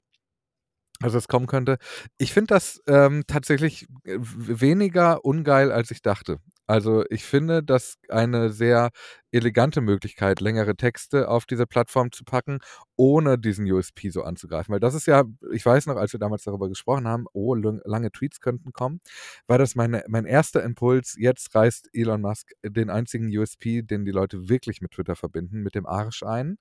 [1.01, 1.79] Also es kommen könnte.
[2.19, 6.39] Ich finde das ähm, tatsächlich äh, weniger ungeil, als ich dachte.
[6.69, 8.91] Also ich finde das eine sehr
[9.33, 12.59] elegante Möglichkeit, längere Texte auf diese Plattform zu packen,
[12.97, 14.73] ohne diesen USP so anzugreifen.
[14.73, 18.13] Weil das ist ja, ich weiß noch, als wir damals darüber gesprochen haben, oh, lange
[18.13, 19.01] Tweets könnten kommen,
[19.47, 24.11] war das meine, mein erster Impuls, jetzt reißt Elon Musk den einzigen USP, den die
[24.13, 26.59] Leute wirklich mit Twitter verbinden, mit dem Arsch ein.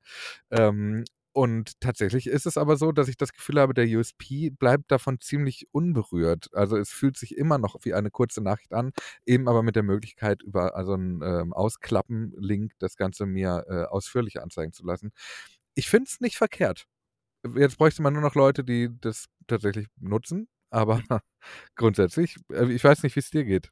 [0.52, 1.04] Ähm,
[1.38, 5.22] und tatsächlich ist es aber so, dass ich das Gefühl habe, der USP bleibt davon
[5.22, 6.50] ziemlich unberührt.
[6.54, 8.92] Also es fühlt sich immer noch wie eine kurze Nachricht an,
[9.24, 14.42] eben aber mit der Möglichkeit, über also einen ähm, Ausklappen-Link das Ganze mir äh, ausführlicher
[14.42, 15.12] anzeigen zu lassen.
[15.76, 16.86] Ich finde es nicht verkehrt.
[17.56, 20.48] Jetzt bräuchte man nur noch Leute, die das tatsächlich nutzen.
[20.72, 21.20] aber Mhm.
[21.76, 23.72] grundsätzlich, äh, ich weiß nicht, wie es dir geht.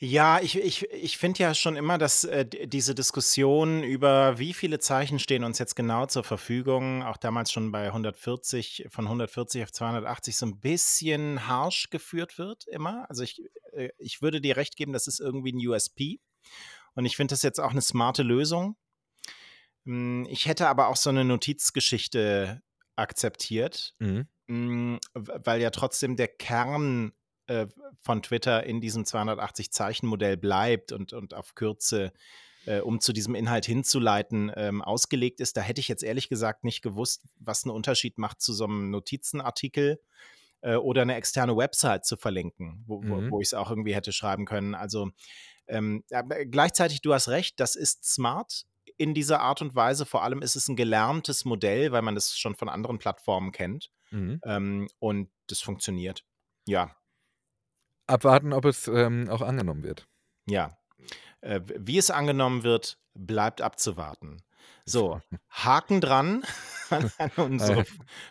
[0.00, 4.78] Ja, ich ich ich finde ja schon immer, dass, äh, diese Diskussion über wie viele
[4.78, 9.72] Zeichen stehen uns jetzt genau zur Verfügung, auch damals schon bei 140 von 140 auf
[9.72, 13.06] 280 so ein bisschen harsch geführt wird immer.
[13.10, 16.20] Also, ich äh, ich würde dir recht geben, das ist irgendwie ein USP
[16.94, 18.76] und ich finde das jetzt auch eine smarte Lösung.
[19.86, 22.62] Hm, ich hätte aber auch so eine Notizgeschichte
[22.96, 24.28] akzeptiert, Mhm.
[24.48, 27.12] hm, weil ja trotzdem der Kern,
[27.48, 27.66] äh,
[28.00, 32.12] von Twitter in diesem 280-Zeichen-Modell bleibt und und auf Kürze,
[32.66, 35.56] äh, um zu diesem Inhalt hinzuleiten, ähm, ausgelegt ist.
[35.58, 38.90] Da hätte ich jetzt ehrlich gesagt nicht gewusst, was 'n Unterschied macht zu so 'nem
[38.90, 40.00] Notizenartikel,
[40.62, 43.30] äh, oder 'ne externe Website zu verlinken, wo wo Mhm.
[43.30, 44.74] wo ich's auch irgendwie hätte schreiben können.
[44.76, 45.10] Also,
[45.68, 48.64] ähm, aber gleichzeitig, du hast recht, das ist smart
[48.98, 50.06] in dieser Art und Weise.
[50.06, 53.90] Vor allem ist es 'n gelerntes Modell, weil man das schon von anderen Plattformen kennt,
[54.12, 54.40] Mhm.
[54.44, 56.24] ähm, und das funktioniert.
[56.66, 56.96] Ja,
[58.08, 60.08] Abwarten, ob es, ähm, auch angenommen wird.
[60.46, 60.76] ja.
[61.42, 64.42] Äh, wie es angenommen wird, bleibt abzuwarten.
[64.86, 66.44] So, Haken dran
[66.90, 67.84] an an unsere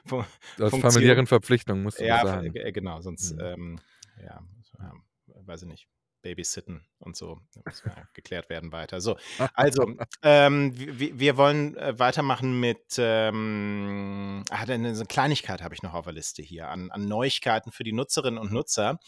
[0.09, 0.23] Äh,
[0.59, 0.77] aus Funktion.
[0.77, 2.53] familiären Verpflichtungen musst du das Ja, sagen.
[2.53, 3.39] g genau, sonst, Mhm.
[3.39, 3.81] ähm,
[4.17, 4.41] ja,
[4.79, 4.93] ja,
[5.27, 5.87] weiß ich nicht,
[6.23, 9.01] Babysitten und so, da muss mal geklärt werden weiter.
[9.01, 9.17] So,
[9.53, 9.85] also,
[10.23, 16.05] ähm, wir wollen, äh, weitermachen mit, ähm ah, 'ne so Kleinigkeit habe ich noch auf
[16.05, 18.99] der Liste hier an an Neuigkeiten für die Nutzerinnen und Nutzer.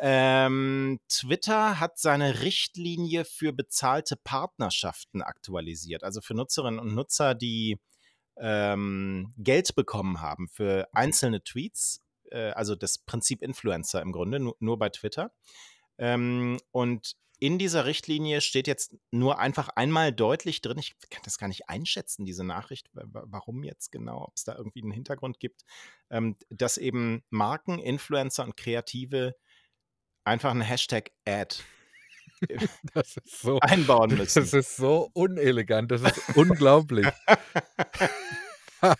[0.00, 6.02] Ähm, Twitter hat seine Richtlinie für bezahlte Partnerschaften aktualisiert.
[6.04, 7.78] Also, für Nutzerinnen und Nutzer, die,
[8.38, 14.54] ähm, Geld bekommen haben für einzelne Tweets, äh, also das Prinzip Influencer im Grunde, nu
[14.60, 15.32] nur bei Twitter.
[15.98, 21.38] Ähm, und in dieser Richtlinie steht jetzt nur einfach einmal deutlich drin ich kann das
[21.38, 25.40] gar nicht einschätzen, diese Nachricht, wa wa warum jetzt genau, ob's da irgendwie 'n Hintergrund
[25.40, 25.64] gibt,
[26.10, 29.36] ähm, dass eben Marken, Influencer und Kreative
[30.24, 31.56] einfach 'n Hashtag Ad
[32.94, 34.52] Das ist so einbauen das müssen.
[34.52, 37.12] ist so unelegant, das ist unglaublich.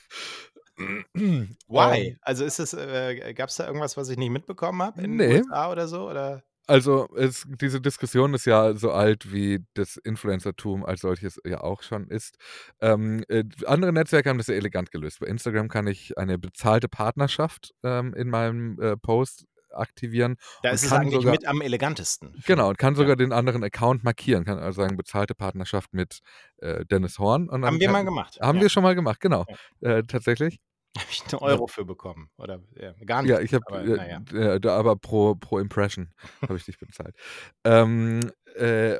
[1.68, 2.08] Why?
[2.10, 5.28] Ähm, Also, ist es äh, gab's da irgendwas, was ich nicht mitbekommen habe in den
[5.28, 6.44] ne, USA oder so, oder?
[6.66, 11.82] also, es diese Diskussion ist ja so alt, wie das Influencertum als solches ja auch
[11.82, 12.36] schon ist.
[12.80, 15.20] Ähm, äh, andere Netzwerke haben das sehr elegant gelöst.
[15.20, 19.44] Bei Instagram kann ich eine bezahlte Partnerschaft, ähm, in meinem, äh, Post
[19.76, 22.96] aktivieren Da ist es eigentlich sogar mit am elegantesten, Genau, und kann Ja.
[22.96, 26.18] sogar den anderen Account markieren, kann also sagen, bezahlte Partnerschaft mit,
[26.58, 28.60] äh, Dennis Horn Haben wir mal kann gemacht, haben ja.
[28.60, 29.56] wir schon mal gemacht, genau, Ja.
[29.80, 30.58] äh, tatsächlich.
[30.96, 33.86] Habe ich 'n Ja, Euro für bekommen oder ja, gar ja, nichts, ich habe, aber
[33.86, 34.24] äh, na ja.
[34.56, 37.16] äh, da aber pro pro Impression habe ich dich bezahlt.
[37.64, 38.98] Ähm, äh,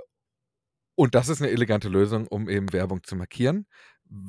[0.97, 3.67] und das ist 'ne elegante Lösung, um eben Werbung zu markieren,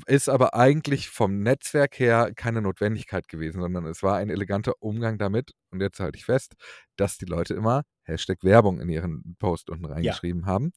[0.07, 5.17] ist aber eigentlich vom Netzwerk her keine Notwendigkeit gewesen, sondern es war ein eleganter Umgang
[5.17, 6.53] damit und jetzt halte ich fest,
[6.95, 9.93] dass die Leute immer Hashtag Werbung in ihren Post unten Ja.
[9.93, 10.71] reingeschrieben haben.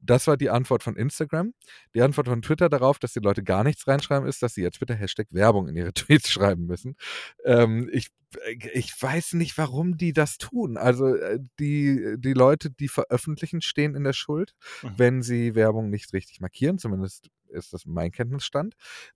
[0.00, 1.54] Das war die Antwort von Instagram.
[1.94, 4.80] Die Antwort von Twitter darauf, dass die Leute gar nichts reinschreiben, ist, dass sie jetzt
[4.80, 6.96] bitte Hashtag Werbung in ihre Tweets schreiben müssen.
[7.44, 8.08] Ähm, ich
[8.44, 10.76] äh, ich weiß nicht, warum die das tun.
[10.76, 14.88] Also, äh, die die Leute, die veröffentlichen, stehen in der Schuld, Mhm.
[14.98, 18.74] wenn sie Werbung nicht richtig markieren, zumindest ist das mein Kenntnisstand,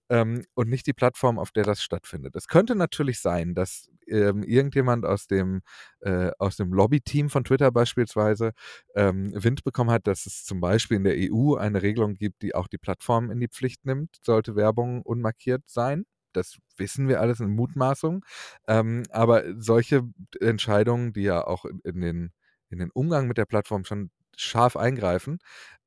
[0.09, 2.35] ähm, und nicht die Plattform, auf der das stattfindet.
[2.35, 5.61] Es könnte natürlich sein, dass, ähm, irgendjemand aus dem
[6.01, 8.51] äh, aus dem Lobbyteam von Twitter beispielsweise,
[8.95, 12.55] ähm, Wind bekommen hat, dass es zum Beispiel in der EU eine Regelung gibt, die
[12.55, 16.05] auch die Plattform in die Pflicht nimmt, sollte Werbung unmarkiert sein.
[16.33, 18.23] Das wissen wir alles in Mutmaßung.
[18.67, 20.03] Ähm, aber solche
[20.39, 22.31] Entscheidungen, die ja auch in in den
[22.69, 25.39] in den Umgang mit der Plattform schon scharf eingreifen,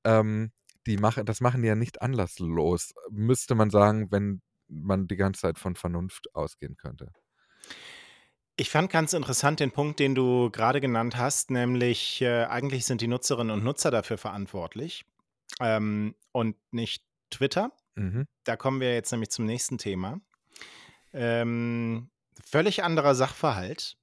[0.04, 0.50] ähm,
[0.86, 5.42] die machen das machen die ja nicht anlasslos, müsste man sagen, wenn man die ganze
[5.42, 7.12] Zeit von Vernunft ausgehen könnte.
[8.58, 13.00] Ich fand ganz interessant den Punkt, den du grade genannt hast, nämlich, äh, eigentlich sind
[13.00, 15.04] die Nutzerinnen und Nutzer dafür verantwortlich,
[15.60, 17.72] ähm, und nicht Twitter.
[17.96, 18.24] Mhm.
[18.44, 20.20] Da kommen wir jetzt nämlich zum nächsten Thema.
[21.12, 22.10] Ähm,
[22.44, 23.98] völlig anderer Sachverhalt,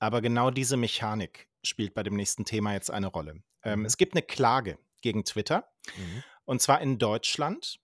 [0.00, 3.42] aber genau diese Mechanik spielt bei dem nächsten Thema jetzt eine Rolle.
[3.64, 3.86] Ähm, Mhm.
[3.86, 6.22] es gibt 'ne Klage gegen Twitter, Mhm.
[6.44, 7.78] und zwar in Deutschland,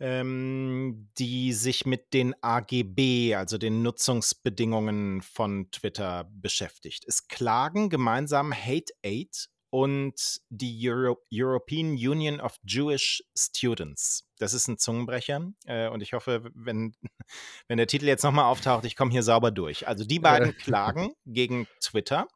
[0.00, 7.04] ähm, die sich mit den AGB, also den Nutzungsbedingungen von Twitter beschäftigt.
[7.06, 14.28] Es klagen gemeinsam Hate8 und die Euro European Union of Jewish Students.
[14.38, 16.94] Das ist 'n Zungenbrecher, äh, und ich hoffe, wenn
[17.68, 19.86] wenn der Titel jetzt noch mal auftaucht, ich komme hier sauber durch.
[19.88, 22.26] Also, die beiden klagen gegen Twitter,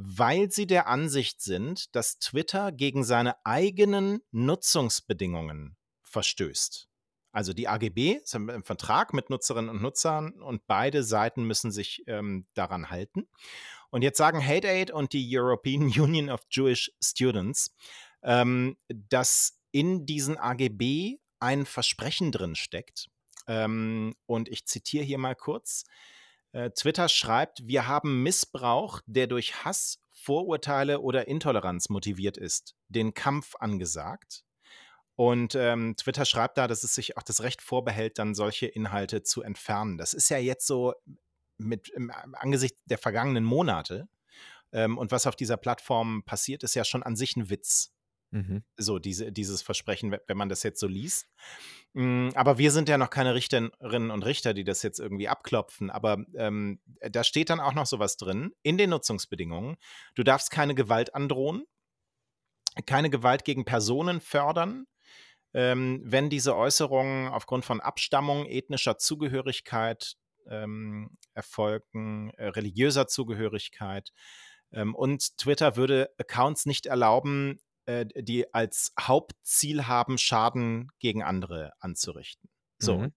[0.00, 6.88] weil sie der Ansicht sind, dass Twitter gegen seine eigenen Nutzungsbedingungen verstößt.
[7.32, 12.04] Also die AGB ist ein Vertrag mit Nutzerinnen und Nutzern und beide Seiten müssen sich
[12.06, 13.28] ähm, daran halten.
[13.90, 17.74] Und jetzt sagen Hate Aid und die European Union of Jewish Students,
[18.22, 23.08] ähm, dass in diesen AGB ein Versprechen drin steckt.
[23.48, 25.84] Ähm, und ich zitiere hier mal kurz.
[26.58, 33.14] Äh, Twitter schreibt, wir haben Missbrauch, der durch Hass, Vorurteile oder Intoleranz motiviert ist, den
[33.14, 34.44] Kampf angesagt.
[35.14, 39.22] Und ähm, Twitter schreibt da, dass es sich auch das Recht vorbehält, dann solche Inhalte
[39.22, 39.98] zu entfernen.
[39.98, 40.94] Das ist ja jetzt so
[41.58, 44.08] mit im Angesicht der vergangenen Monate
[44.72, 47.92] ähm, und was auf dieser Plattform passiert, ist ja schon an sich ein Witz.
[48.30, 48.62] Mhm.
[48.76, 51.26] So, diese, dieses Versprechen, wenn man das jetzt so liest.
[51.94, 55.90] Mm, aber wir sind ja noch keine Richterinnen und Richter, die das jetzt irgendwie abklopfen.
[55.90, 59.76] Aber ähm, da steht dann auch noch sowas drin in den Nutzungsbedingungen.
[60.14, 61.64] Du darfst keine Gewalt androhen,
[62.86, 64.86] keine Gewalt gegen Personen fördern,
[65.54, 70.16] ähm, wenn diese Äußerungen aufgrund von Abstammung, ethnischer Zugehörigkeit
[70.50, 74.12] ähm, erfolgen, äh, religiöser Zugehörigkeit.
[74.72, 81.72] Ähm, und Twitter würde Accounts nicht erlauben, äh, die als Hauptziel haben, Schaden gegen andere
[81.80, 82.50] anzurichten.
[82.78, 83.12] So, Mhm.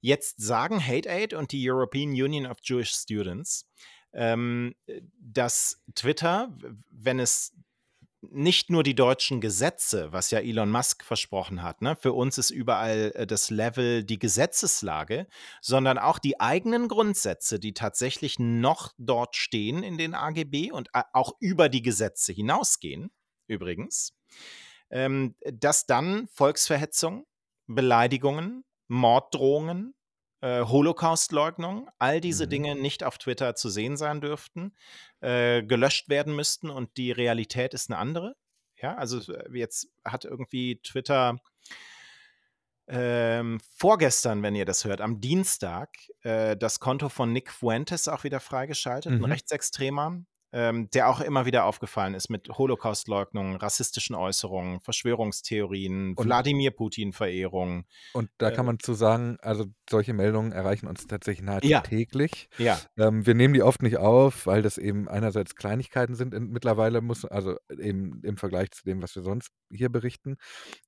[0.00, 3.66] jetzt sagen Hate Aid und die European Union of Jewish Students,
[4.12, 4.74] ähm,
[5.18, 6.56] dass Twitter,
[6.90, 7.52] wenn es
[8.20, 11.96] nicht nur die deutschen Gesetze, was ja Elon Musk versprochen hat, ne?
[11.96, 15.26] für uns ist überall äh, das Level die Gesetzeslage,
[15.60, 21.02] sondern auch die eigenen Grundsätze, die tatsächlich noch dort stehen in den AGB und äh,
[21.12, 23.10] auch über die Gesetze hinausgehen,
[23.52, 24.14] übrigens,
[24.90, 27.26] ähm, dass dann Volksverhetzung,
[27.66, 29.94] Beleidigungen, Morddrohungen,
[30.40, 32.50] äh, Holocaustleugnung, all diese Mhm.
[32.50, 34.74] Dinge nicht auf Twitter zu sehen sein dürften,
[35.20, 38.36] äh, gelöscht werden müssten und die Realität ist eine andere.
[38.76, 41.38] Ja, also äh, jetzt hat irgendwie Twitter
[42.88, 45.90] ähm, vorgestern, wenn ihr das hört, am Dienstag,
[46.22, 49.24] äh, das Konto von Nick Fuentes auch wieder freigeschaltet, ein Mhm.
[49.24, 57.84] Rechtsextremer, ähm, der auch immer wieder aufgefallen ist mit Holocaustleugnung, rassistischen Äußerungen, Verschwörungstheorien, Wladimir Putin-Verehrung.
[58.14, 61.82] Und da kann Äh, man zu sagen, also solche Meldungen erreichen uns tatsächlich nahezu Ja.
[61.82, 62.48] täglich.
[62.58, 66.34] Ja, Ähm, wir nehmen die oft nicht auf, weil das eben einerseits Kleinigkeiten sind.
[66.34, 70.36] In, mittlerweile muss, also eben im Vergleich zu dem, was wir sonst hier berichten.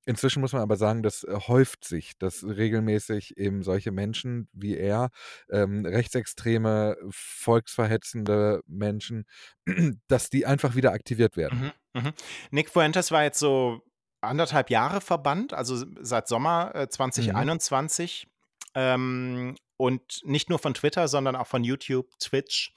[0.05, 4.77] Inzwischen muss man aber sagen, das äh, häuft sich, dass regelmäßig eben solche Menschen wie
[4.77, 5.09] er,
[5.49, 9.25] ähm, rechtsextreme, volksverhetzende Menschen,
[10.07, 11.73] dass die einfach wieder aktiviert werden.
[11.93, 12.13] Mhm, mhm.
[12.51, 13.81] Nick Fuentes war jetzt so
[14.21, 18.27] anderthalb Jahre verbannt, also seit Sommer äh, 2021.
[18.73, 22.73] Ähm, und nicht nur von Twitter, sondern auch von YouTube, Twitch.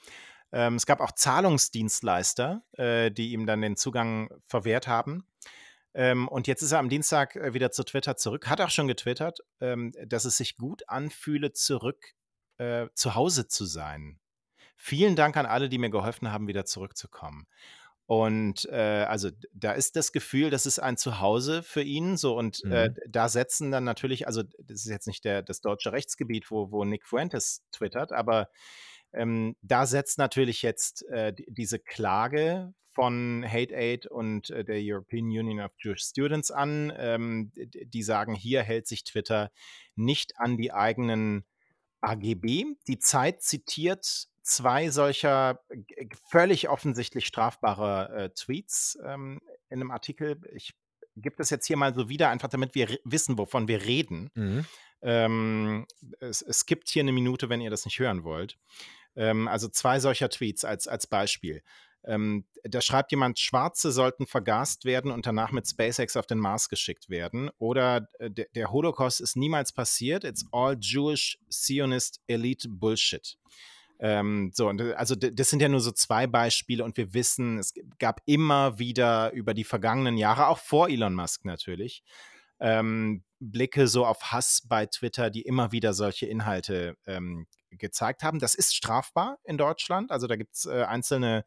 [0.52, 5.26] Ähm, es gab auch Zahlungsdienstleister, äh, die ihm dann den Zugang verwehrt haben.
[5.94, 8.88] Ähm, und jetzt ist er am Dienstag äh, wieder zu Twitter zurück, hat auch schon
[8.88, 12.14] getwittert, ähm, dass es sich gut anfühle, zurück
[12.58, 14.18] äh, zu Hause zu sein.
[14.80, 17.46] Vielen Dank an alle, die mir geholfen haben, wieder zurückzukommen.
[18.06, 22.16] Und äh, also da ist das Gefühl, das ist ein Zuhause für ihn.
[22.16, 22.94] So und äh, Mhm.
[23.06, 26.84] da setzen dann natürlich, also das ist jetzt nicht der, das deutsche Rechtsgebiet, wo, wo
[26.84, 28.48] Nick Fuentes twittert, aber
[29.12, 34.78] ähm, da setzt natürlich jetzt äh, die, diese Klage von Hate Aid und äh, der
[34.80, 36.92] European Union of Jewish Students an.
[36.96, 39.50] Ähm, die sagen, hier hält sich Twitter
[39.96, 41.44] nicht an die eigenen
[42.00, 42.64] AGB.
[42.86, 50.40] Die Zeit zitiert zwei solcher g- völlig offensichtlich strafbarer äh, Tweets ähm, in einem Artikel.
[50.52, 50.74] Ich
[51.16, 54.30] gebe das jetzt hier mal so wieder, einfach damit wir wissen, wovon wir reden.
[54.34, 54.64] Mhm.
[55.02, 55.86] Ähm,
[56.20, 58.58] es, es gibt hier eine Minute, wenn ihr das nicht hören wollt.
[59.16, 61.62] Ähm, also zwei solcher Tweets als, als Beispiel.
[62.04, 66.68] Ähm, da schreibt jemand, Schwarze sollten vergast werden und danach mit SpaceX auf den Mars
[66.68, 67.50] geschickt werden.
[67.58, 70.24] Oder äh, der, der Holocaust ist niemals passiert.
[70.24, 73.36] It's all Jewish Zionist Elite Bullshit.
[74.00, 77.58] Ähm, so, und, äh, also das sind ja nur so zwei Beispiele und wir wissen,
[77.58, 82.02] es gab immer wieder über die vergangenen Jahre, auch vor Elon Musk natürlich,
[82.60, 88.38] ähm, Blicke so auf Hass bei Twitter, die immer wieder solche Inhalte ähm, gezeigt haben.
[88.38, 90.10] Das ist strafbar in Deutschland.
[90.10, 91.44] Also da gibt es äh, einzelne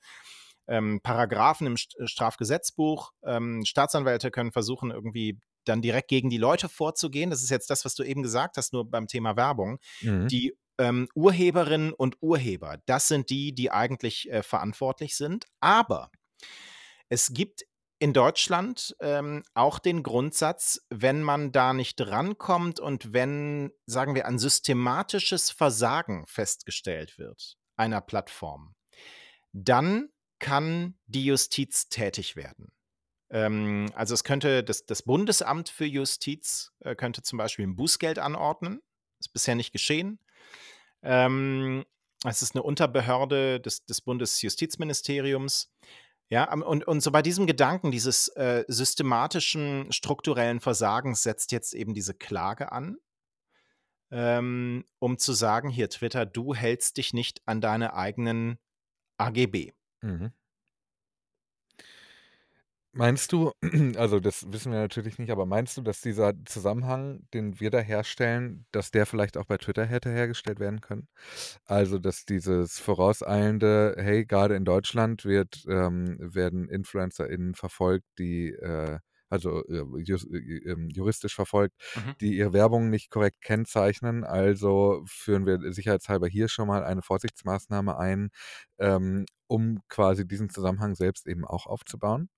[0.68, 3.12] ähm, Paragraphen im St Strafgesetzbuch.
[3.24, 7.30] Ähm, Staatsanwälte können versuchen, irgendwie dann direkt gegen die Leute vorzugehen.
[7.30, 9.80] Das ist jetzt das, was du eben gesagt hast, nur beim Thema Werbung.
[10.02, 10.28] Mhm.
[10.28, 15.46] Die ähm, Urheberinnen und Urheber, das sind die, die eigentlich äh, verantwortlich sind.
[15.60, 16.10] Aber
[17.10, 17.64] es gibt
[18.00, 24.26] in Deutschland ähm, auch den Grundsatz, wenn man da nicht rankommt und wenn, sagen wir,
[24.26, 28.74] ein systematisches Versagen festgestellt wird einer Plattform,
[29.54, 32.72] dann kann die Justiz tätig werden.
[33.32, 38.20] Ähm, also, es könnte das das Bundesamt für Justiz, äh, könnte zum Beispiel 'n Bußgeld
[38.20, 38.82] anordnen.
[39.20, 40.20] Ist bisher nicht geschehen.
[41.04, 41.86] Ähm,
[42.26, 45.72] es ist 'ne Unterbehörde des des Bundesjustizministeriums.
[46.30, 51.94] Ja, und und so bei diesem Gedanken dieses, äh, systematischen strukturellen Versagens setzt jetzt eben
[51.94, 52.98] diese Klage an
[54.12, 58.60] ähm, um zu sagen: „Hier, Twitter, du hältst dich nicht an deine eigenen
[59.18, 59.72] AGB.“
[60.04, 60.32] Mhm.
[62.94, 63.52] Meinst du
[63.98, 67.80] also, das wissen wir natürlich nicht, aber meinst du, dass dieser Zusammenhang, den wir da
[67.80, 71.08] herstellen, dass der vielleicht auch bei Twitter hätte hergestellt werden können?
[71.66, 79.00] Also, dass dieses vorauseilende: „Hey, grade in Deutschland wird ähm, werden InfluencerInnen verfolgt, die, äh
[79.30, 80.38] also, äh, jus äh,
[80.70, 82.12] ähm, juristisch verfolgt, Mhm.
[82.20, 84.26] die ihre Werbung nicht korrekt kennzeichnen.
[84.26, 88.30] Also, führen wir sicherheitshalber hier schon mal eine Vorsichtsmaßnahme ein,
[88.78, 92.30] ähm, um quasi diesen Zusammenhang selbst eben auch aufzubauen?“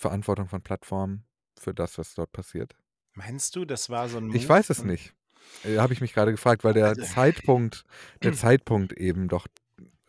[0.00, 1.26] Verantwortung von Plattformen
[1.58, 2.74] für das, was dort passiert?
[3.16, 5.14] Meinst du, das war so 'n Ich Move weiß es nicht.
[5.62, 7.84] Äh, habe ich mich grade gefragt, weil der Also Zeitpunkt
[8.22, 9.46] der Zeitpunkt eben doch,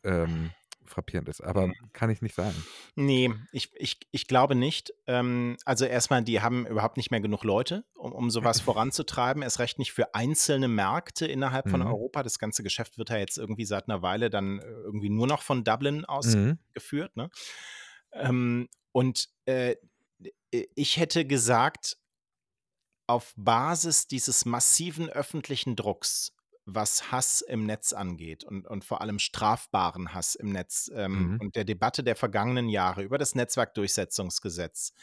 [0.03, 1.91] ähm, frappierend ist, aber Mhm.
[1.93, 2.67] kann ich nicht sagen.
[2.97, 4.93] Ne, ich ich ich glaube nicht.
[5.07, 8.59] Ähm, also, erst mal, die haben überhaupt nicht mehr genug Leute, um um so was
[8.61, 11.81] voranzutreiben, erst recht nicht für einzelne Märkte innerhalb von Mhm.
[11.81, 12.21] Europa.
[12.23, 15.41] Das ganze Geschäft wird ja jetzt irgendwie seit 'ner Weile dann, äh, irgendwie nur noch
[15.41, 16.57] von Dublin aus Mhm.
[16.73, 17.29] geführt, ne?
[18.13, 19.75] Ähm, und, äh,
[20.51, 21.97] ich hätte gesagt
[23.07, 26.33] auf Basis dieses massiven öffentlichen Drucks,
[26.65, 31.37] was Hass im Netz angeht und und vor allem strafbaren Hass im Netz, ähm, Mhm.
[31.41, 34.93] und der Debatte der vergangenen Jahre über das Netzwerkdurchsetzungsgesetz,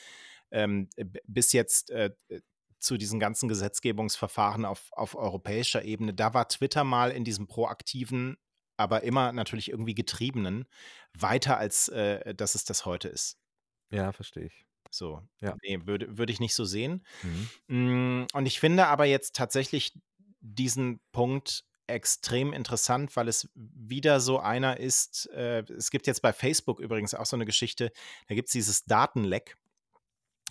[0.51, 0.88] ähm,
[1.27, 2.40] bis jetzt, äh, äh,
[2.79, 6.14] zu diesen ganzen Gesetzgebungsverfahren auf auf europäischer Ebene.
[6.14, 8.37] Da war Twitter mal in diesem proaktiven,
[8.79, 10.67] aber immer natürlich irgendwie getriebenen
[11.14, 13.35] weiter als, äh, dass es das heute ist.
[13.93, 14.64] Ja, verstehe ich.
[14.91, 15.59] So, Ja.
[15.62, 17.05] ne, würde würde ich nicht so sehen.
[17.23, 17.51] Mhm.
[17.69, 19.93] Hm, und ich finde aber jetzt tatsächlich
[20.41, 26.33] diesen Punkt extrem interessant, weil es wieder so einer ist äh, es gibt jetzt bei
[26.33, 27.93] Facebook übrigens auch so 'ne Geschichte,
[28.29, 29.57] da gibt's dieses Datenleck.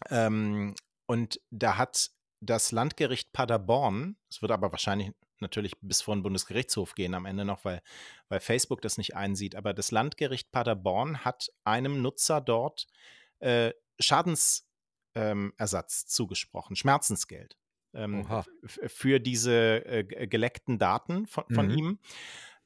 [0.10, 0.76] Ähm,
[1.08, 2.12] und da hat
[2.42, 7.46] das Landgericht Paderborn es wird aber wahrscheinlich natürlich bis vor 'n Bundesgerichtshof gehen am Ende
[7.46, 7.82] noch, weil
[8.30, 12.88] weil Facebook das nicht einsieht, aber das Landgericht Paderborn hat einem Nutzer dort,
[13.40, 14.68] äh, Schadens
[15.16, 15.54] ähm,
[16.08, 17.58] zugesprochen, Schmerzensgeld,
[17.94, 18.32] ähm,
[18.66, 21.72] für diese, äh, geleckten Daten vo von Mhm.
[21.72, 22.00] ihm,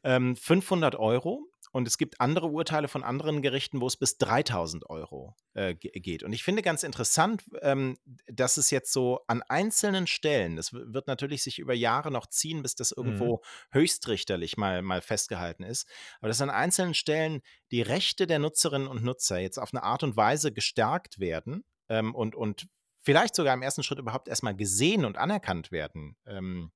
[0.03, 4.89] ähm, 500 € und es gibt andere Urteile von anderen Gerichten, wo es bis 3.000
[4.89, 6.23] €, äh, ge geht.
[6.23, 11.07] Und ich finde ganz interessant, ähm, dass es jetzt so an einzelnen Stellen das wird
[11.07, 13.31] natürlich sich über Jahre noch ziehen, bis das Mhm.
[13.31, 15.87] irgendwo höchstrichterlich mal mal festgehalten ist.
[16.19, 20.03] Aber dass an einzelnen Stellen die Rechte der Nutzerinnen und Nutzer jetzt auf 'ne Art
[20.03, 22.67] und Weise gestärkt werden, ähm, und und
[23.03, 23.83] vielleicht sogar im 1.
[23.83, 26.71] Schritt überhaupt erst mal gesehen und anerkannt werden, ähm,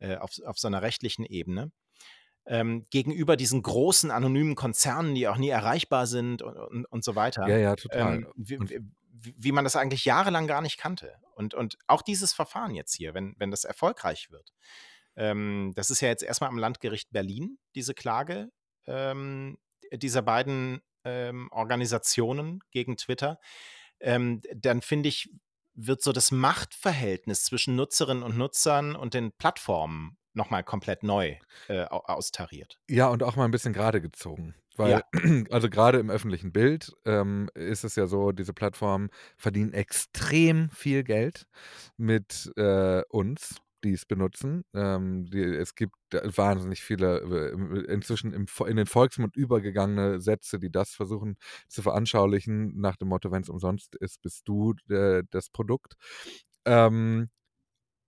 [0.00, 1.72] äh, auf auf so 'ner rechtlichen Ebene,
[2.46, 7.14] ähm, gegenüber diesen großen anonymen Konzernen, die auch nie erreichbar sind u und und so
[7.44, 8.20] Ja, weiter, ja, total.
[8.20, 11.14] ähm, w Und w w wie man das eigentlich jahrelang gar nicht kannte.
[11.34, 14.52] Und und auch dieses Verfahren jetzt hier, wenn wenn das erfolgreich wird,
[15.16, 18.50] ähm, das ist ja jetzt erst mal am Landgericht Berlin, diese Klage,
[18.86, 19.58] ähm,
[19.92, 23.38] dieser beiden, ähm, Organisationen gegen Twitter.
[24.00, 25.30] Ähm, dann finde ich,
[25.74, 31.36] wird so das Machtverhältnis zwischen Nutzerinnen und Nutzern und den Plattformen noch mal komplett neu,
[31.68, 32.78] äh, au austariert.
[32.90, 35.00] Ja, und auch mal 'n bisschen gerade gezogen, Ja.
[35.00, 35.02] weil
[35.50, 41.02] also, grade im öffentlichen Bild, ähm, ist es ja so, diese Plattformen verdienen extrem viel
[41.02, 41.46] Geld
[41.96, 44.62] mit, äh, uns, die es benutzen.
[44.72, 50.70] Ähm, die es gibt wahnsinnig viele, äh, inzwischen im in den Volksmund übergegangene Sätze, die
[50.70, 51.36] das versuchen
[51.68, 55.94] zu veranschaulichen, nach dem Motto: „Wenn's umsonst ist, bist du, äh, das Produkt.“
[56.64, 57.30] Ähm,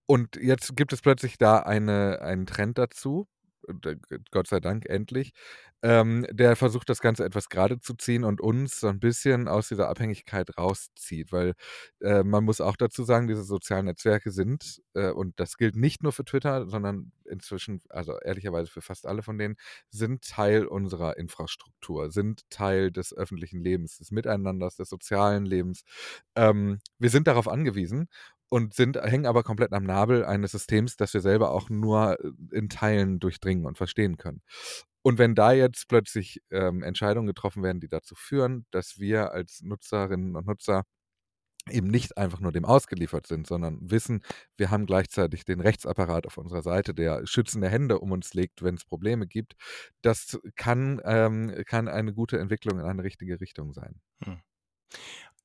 [0.08, 3.28] und jetzt gibt es plötzlich da eine einen Trend dazu,
[4.30, 5.32] Gott sei Dank endlich,
[5.82, 9.68] ähm, der versucht, das Ganze etwas gerade zu ziehen und uns so 'n bisschen aus
[9.68, 11.54] dieser Abhängigkeit rauszieht, weil,
[12.00, 16.02] äh, man muss auch dazu sagen, diese sozialen Netzwerke sind äh, und das gilt nicht
[16.02, 19.56] nur für Twitter, sondern inzwischen also, ehrlicherweise für fast alle von denen,
[19.90, 25.82] sind Teil unserer Infrastruktur, sind Teil des öffentlichen Lebens, des Miteinanders, des sozialen Lebens.
[26.36, 28.08] Ähm, wir sind darauf angewiesen
[28.48, 32.16] und sind hängen aber komplett am Nabel eines Systems, das wir selber auch nur
[32.52, 34.42] in Teilen durchdringen und verstehen können.
[35.02, 39.62] Und wenn da jetzt plötzlich, ähm, Entscheidungen getroffen werden, die dazu führen, dass wir als
[39.62, 40.84] Nutzerinnen und Nutzer
[41.70, 44.22] eben nicht einfach nur dem ausgeliefert sind, sondern wissen,
[44.56, 48.84] wir haben gleichzeitig den Rechtsapparat auf unserer Seite, der schützende Hände um uns legt, wenn's
[48.84, 49.54] Probleme gibt,
[50.02, 54.00] das kann ähm, kann eine gute Entwicklung in eine richtige Richtung sein.
[54.24, 54.40] Hm.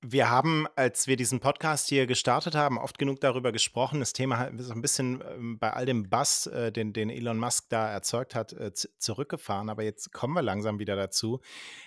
[0.05, 4.01] Wir haben, als wir diesen Podcast hier gestartet haben, oft genug darüber gesprochen.
[4.01, 7.69] Das Thema so ein bisschen, ähm, bei all dem Buzz, äh, den den Elon Musk
[7.69, 9.69] da erzeugt hat, äh, zurückgefahren.
[9.69, 11.39] Aber jetzt kommen wir langsam wieder dazu,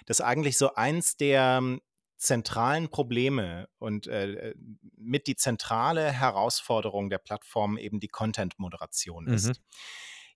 [0.06, 1.82] dass eigentlich so eins der ähm,
[2.16, 4.54] zentralen Probleme und, äh, äh,
[4.96, 9.34] mit die zentrale Herausforderung der Plattform eben die Content-Moderation Mhm.
[9.34, 9.60] ist.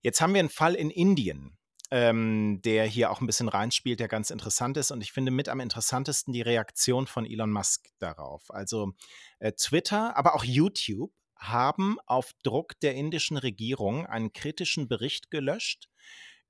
[0.03, 1.57] Jetzt haben wir einen Fall in Indien,
[1.91, 4.91] ähm, der hier auch ein bisschen reinspielt, der ganz interessant ist.
[4.91, 8.51] Und ich finde mit am interessantesten die Reaktion von Elon Musk darauf.
[8.51, 8.93] Also
[9.39, 15.89] äh, Twitter, aber auch YouTube haben auf Druck der indischen Regierung einen kritischen Bericht gelöscht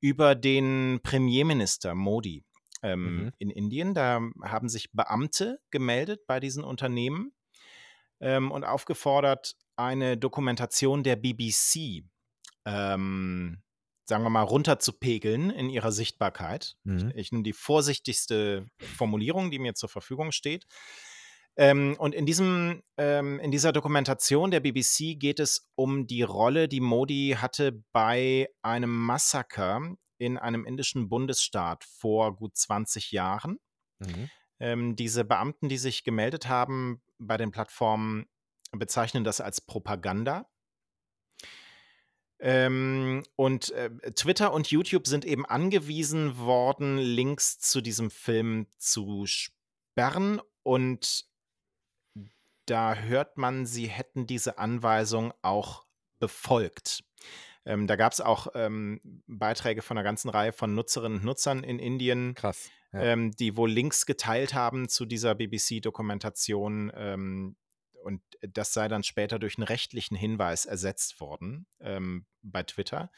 [0.01, 2.45] über den Premierminister Modi
[2.83, 3.33] ähm, Mhm.
[3.39, 3.95] in Indien.
[3.95, 7.33] Da haben sich Beamte gemeldet bei diesen Unternehmen
[8.21, 12.05] ähm, und aufgefordert, eine Dokumentation der BBC
[12.67, 13.63] ähm,
[14.05, 16.77] sagen wir mal, runterzupegeln in ihrer Sichtbarkeit.
[16.85, 17.13] Ich, Mhm.
[17.15, 20.67] ich nehme die vorsichtigste Formulierung, die mir zur Verfügung steht.
[21.57, 26.69] Ähm, und in, diesem, ähm, in dieser Dokumentation der BBC geht es um die Rolle,
[26.69, 33.59] die Modi hatte bei einem Massaker in einem indischen Bundesstaat vor gut 20 Jahren.
[33.99, 34.31] Mhm.
[34.59, 38.27] Ähm, diese Beamten, die sich gemeldet haben bei den Plattformen,
[38.73, 40.47] bezeichnen das als Propaganda.
[42.41, 49.27] Ähm, und äh, Twitter und YouTube sind eben angewiesen worden, Links zu diesem Film zu
[49.27, 50.41] sperren.
[50.63, 51.27] Und
[52.67, 55.85] da hört man, sie hätten diese Anweisung auch
[56.19, 57.05] befolgt.
[57.67, 61.63] Ähm, da gab es auch ähm, Beiträge von einer ganzen Reihe von Nutzerinnen und Nutzern
[61.63, 62.71] in Indien, Krass.
[62.93, 63.01] Ja.
[63.01, 66.91] ähm, die wohl Links geteilt haben zu dieser BBC-Dokumentation.
[68.03, 73.11] Und das sei dann später durch einen rechtlichen Hinweis ersetzt worden ähm, bei Twitter.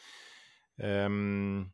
[0.78, 1.72] Ähm,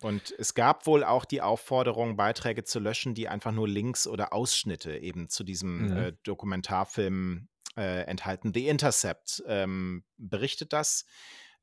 [0.00, 4.32] und es gab wohl auch die Aufforderung, Beiträge zu löschen, die einfach nur Links oder
[4.32, 5.96] Ausschnitte eben zu diesem Mhm.
[5.96, 8.52] äh, Dokumentarfilm äh, enthalten.
[8.52, 11.06] The Intercept ähm, berichtet das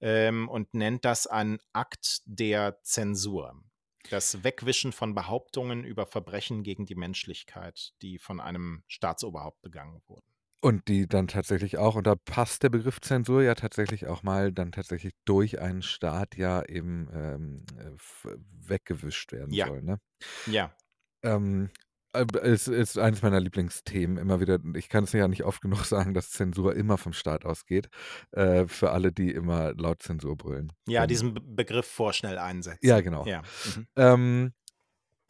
[0.01, 3.63] ähm, und nennt das einen Akt der Zensur.
[4.09, 10.32] Das Wegwischen von Behauptungen über Verbrechen gegen die Menschlichkeit, die von einem Staatsoberhaupt begangen wurden.
[10.66, 14.53] Und die dann tatsächlich auch und da passt der Begriff Zensur ja tatsächlich auch mal
[14.53, 18.28] dann tatsächlich durch einen Staat ja eben, ähm, äh, f
[18.66, 19.68] weggewischt werden Ja.
[19.68, 19.99] soll, ne?
[20.45, 20.78] Ja.
[21.24, 21.70] Ähm,
[22.14, 24.59] äh, es ist eines meiner Lieblingsthemen immer wieder.
[24.76, 27.89] Ich kann es ja nicht oft genug sagen, dass Zensur immer vom Staat ausgeht,
[28.32, 30.74] äh, für alle, die immer laut Zensur brüllen.
[30.88, 32.82] Ja, Ähm, diesen Be Begriff vorschnell einsetzen.
[32.82, 33.26] Ja, genau.
[33.26, 33.41] Ja.
[33.64, 33.88] Mhm.
[33.95, 34.53] Ähm,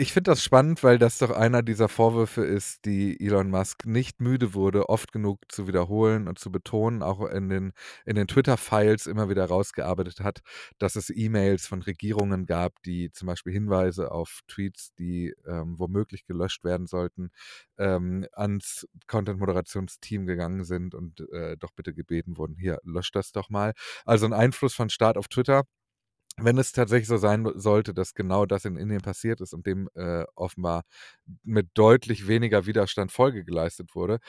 [0.03, 4.19] ich finde das spannend, weil das doch einer dieser Vorwürfe ist, die Elon Musk nicht
[4.21, 7.73] müde wurde, oft genug zu wiederholen und zu betonen, auch in den
[8.05, 10.41] in den Twitter-Files immer wieder rausgearbeitet hat,
[10.77, 16.25] dass es E-Mails von Regierungen gab, die zum Beispiel Hinweise auf Tweets, die, ähm, womöglich
[16.25, 17.31] gelöscht werden sollten,
[17.77, 23.49] ähm, ans Content-Moderationsteam gegangen sind und, äh, doch bitte gebeten wurden: „Hier, löscht das doch
[23.49, 23.73] mal.“
[24.05, 25.63] Also 'n Einfluss von Staat auf Twitter.
[26.39, 29.87] Wenn es tatsächlich so sein sollte, dass genau das in Indien passiert ist und dem,
[29.93, 30.83] äh, offenbar
[31.43, 34.19] mit deutlich weniger Widerstand Folge geleistet wurde,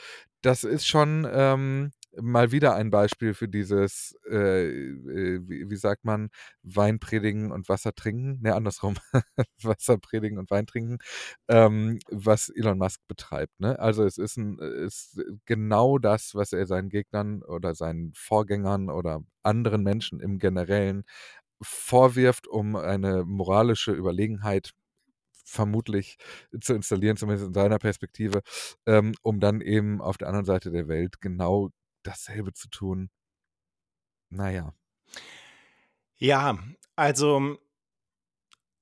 [0.43, 1.91] das ist schon, ähm,
[2.21, 6.29] mal wieder ein Beispiel für dieses, äh, äh, wie wie sagt man,
[6.63, 8.39] Wein predigen und Wasser trinken?
[8.41, 8.95] Ne, andersrum.
[9.63, 10.99] Wasser predigen und Wein trinken,
[11.49, 13.79] ähm, was Elon Musk betreibt, ne?
[13.79, 19.21] Also, es ist 'n ist genau das, was er seinen Gegnern oder seinen Vorgängern oder
[19.43, 21.03] anderen Menschen im Generellen
[21.61, 24.71] vorwirft, um eine moralische Überlegenheit
[25.45, 26.17] vermutlich
[26.61, 28.41] zu installieren, zumindest in seiner Perspektive,
[28.87, 31.69] ähm, um dann eben auf der anderen Seite der Welt genau
[32.03, 33.09] dasselbe zu tun.
[34.31, 34.75] Na ja.
[36.97, 37.57] Also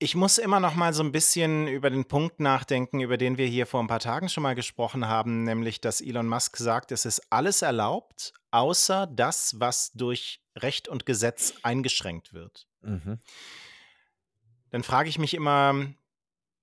[0.01, 3.45] ich muss immer noch mal so 'n bisschen über den Punkt nachdenken, über den wir
[3.47, 7.05] hier vor 'n paar Tagen schon mal gesprochen haben, nämlich, dass Elon Musk sagt, es
[7.05, 12.67] ist alles erlaubt, außer das, was durch Recht und Gesetz eingeschränkt wird.
[12.81, 13.19] Mhm.
[14.69, 15.87] Dann frage ich mich immer,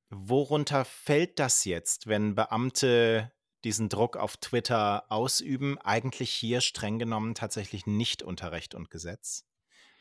[0.09, 3.33] worunter fällt das jetzt, wenn Beamte
[3.65, 5.79] diesen Druck auf Twitter ausüben?
[5.79, 9.45] Eigentlich hier streng genommen tatsächlich nicht unter Recht und Gesetz,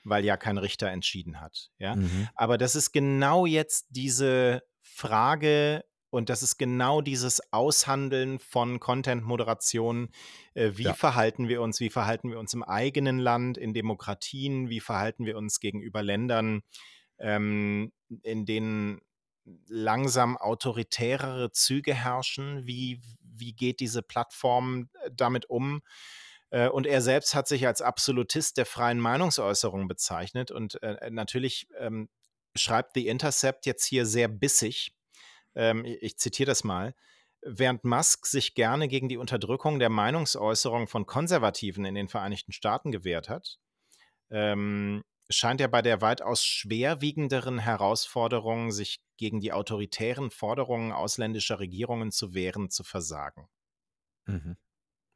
[0.03, 1.95] weil ja kein Richter entschieden hat, ja?
[1.95, 2.29] Mhm.
[2.35, 10.10] Aber das ist genau jetzt diese Frage und das ist genau dieses Aushandeln von Content-Moderation.
[10.53, 10.93] Äh, wie Ja.
[10.93, 11.80] verhalten wir uns?
[11.80, 14.70] Wie verhalten wir uns im eigenen Land, in Demokratien?
[14.70, 16.62] Wie verhalten wir uns gegenüber Ländern,
[17.20, 17.91] ähm,
[18.24, 19.01] in denen
[19.68, 22.66] langsam autoritärere Züge herrschen?
[22.66, 25.82] Wie wie geht diese Plattform, äh, damit um?
[26.49, 31.68] Äh, und er selbst hat sich als Absolutist der freien Meinungsäußerung bezeichnet und, äh, natürlich,
[31.78, 32.10] ähm,
[32.55, 34.93] schreibt The Intercept jetzt hier sehr bissig,
[35.55, 36.93] ähm, ich zitiere das mal:
[37.41, 42.91] Während Musk sich gerne gegen die Unterdrückung der Meinungsäußerung von Konservativen in den Vereinigten Staaten
[42.91, 43.59] gewehrt hat,
[44.29, 52.11] ähm, scheint er bei der weitaus schwerwiegenderen Herausforderung, sich gegen die autoritären Forderungen ausländischer Regierungen
[52.11, 53.47] zu wehren, zu versagen.
[54.25, 54.57] Mhm.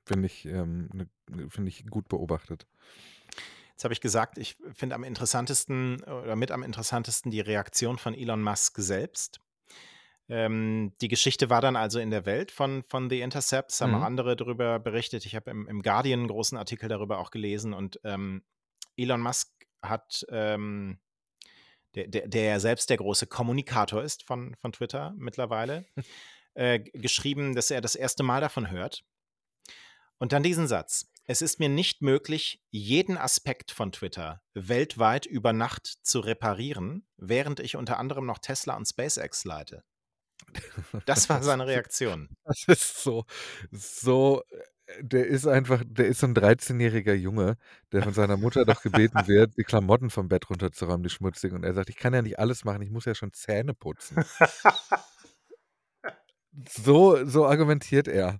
[0.05, 2.67] Finde ich, ähm, ne, ne, finde ich gut beobachtet.
[3.71, 8.13] Jetzt habe ich gesagt, ich finde am interessantesten oder mit am interessantesten die Reaktion von
[8.13, 9.39] Elon Musk selbst.
[10.29, 13.71] Ähm, die Geschichte war dann also in der Welt von, von The Intercept.
[13.71, 14.05] Es haben auch Mhm.
[14.05, 15.25] andere darüber berichtet.
[15.25, 17.73] Ich habe im, im Guardian einen großen Artikel darüber auch gelesen.
[17.73, 18.43] Und ähm,
[18.95, 19.49] Elon Musk
[19.81, 20.99] hat, ähm,
[21.95, 25.85] der, der, der ja selbst der große Kommunikator ist von, von Twitter mittlerweile,
[26.53, 29.03] äh, geschrieben, dass er das erste Mal davon hört.
[30.19, 31.09] Und dann diesen Satz.
[31.25, 37.59] Es ist mir nicht möglich, jeden Aspekt von Twitter weltweit über Nacht zu reparieren, während
[37.61, 39.83] ich unter anderem noch Tesla und SpaceX leite.
[41.05, 42.29] Das war seine Reaktion.
[42.45, 43.25] Das ist so
[43.71, 47.57] so äh, der ist einfach der ist so 'n 13-jähriger Junge,
[47.93, 51.57] der von seiner Mutter doch gebeten wird, die Klamotten vom Bett runterzuräumen, die schmutzigen.
[51.57, 54.17] Und er sagt: „Ich kann ja nicht alles machen, ich muss ja schon Zähne putzen.“
[56.69, 58.39] So so argumentiert er.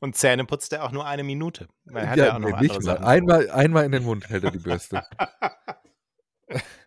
[0.00, 1.68] Und Zähne putzt er auch nur eine Minute.
[1.84, 2.98] Weil er hat Ja, ja auch noch ne, nicht mal.
[2.98, 5.02] Einmal einmal in den Mund hält er die Bürste.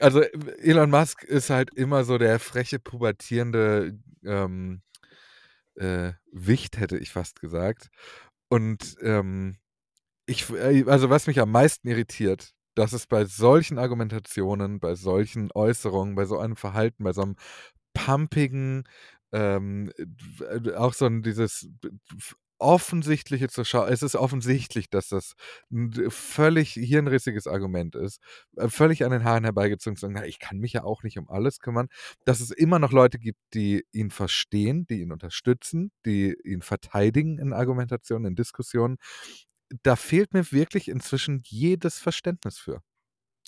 [0.00, 0.30] Also, äh,
[0.62, 4.80] Elon Musk ist halt immer so der freche, pubertierende, ähm,
[5.76, 7.90] äh, Wicht, hätte ich fast gesagt.
[8.50, 9.58] Und, ähm,
[10.26, 15.50] ich äh, also, was mich am meisten irritiert, dass es bei solchen Argumentationen, bei solchen
[15.54, 17.36] Äußerungen, bei so einem Verhalten, bei so 'nem
[17.94, 18.84] pumpigen,
[19.32, 19.92] ähm,
[20.40, 21.68] äh, auch so 'n dieses
[22.60, 25.34] offensichtliche zur Schau es ist offensichtlich, dass das
[25.72, 28.20] 'n d völlig hirnrissiges Argument ist,
[28.56, 31.18] äh, völlig an den Haaren herbeigezogen zu sagen: „Na, ich kann mich ja auch nicht
[31.18, 31.88] um alles kümmern.“
[32.24, 37.38] Dass es immer noch Leute gibt, die ihn verstehen, die ihn unterstützen, die ihn verteidigen
[37.38, 38.96] in Argumentationen, in Diskussionen.
[39.82, 42.82] Da fehlt mir wirklich inzwischen jedes Verständnis für.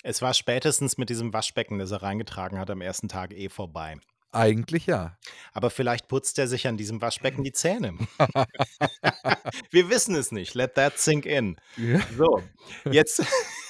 [0.05, 3.99] Es war spätestens mit diesem Waschbecken, das er reingetragen hat, am ersten Tag eh vorbei.
[4.33, 5.19] Eigentlich ja.
[5.53, 7.97] Aber vielleicht putzt er sich an diesem Waschbecken die Zähne.
[9.71, 10.55] Wir wissen es nicht.
[10.55, 11.57] Let that sink in.
[11.77, 12.01] Ja.
[12.17, 12.43] So,
[12.91, 13.23] jetzt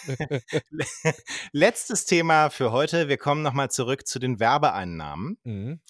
[1.53, 3.09] letztes Thema für heute.
[3.09, 5.39] Wir kommen noch mal zurück zu den Werbeeinnahmen.
[5.43, 5.81] Mhm.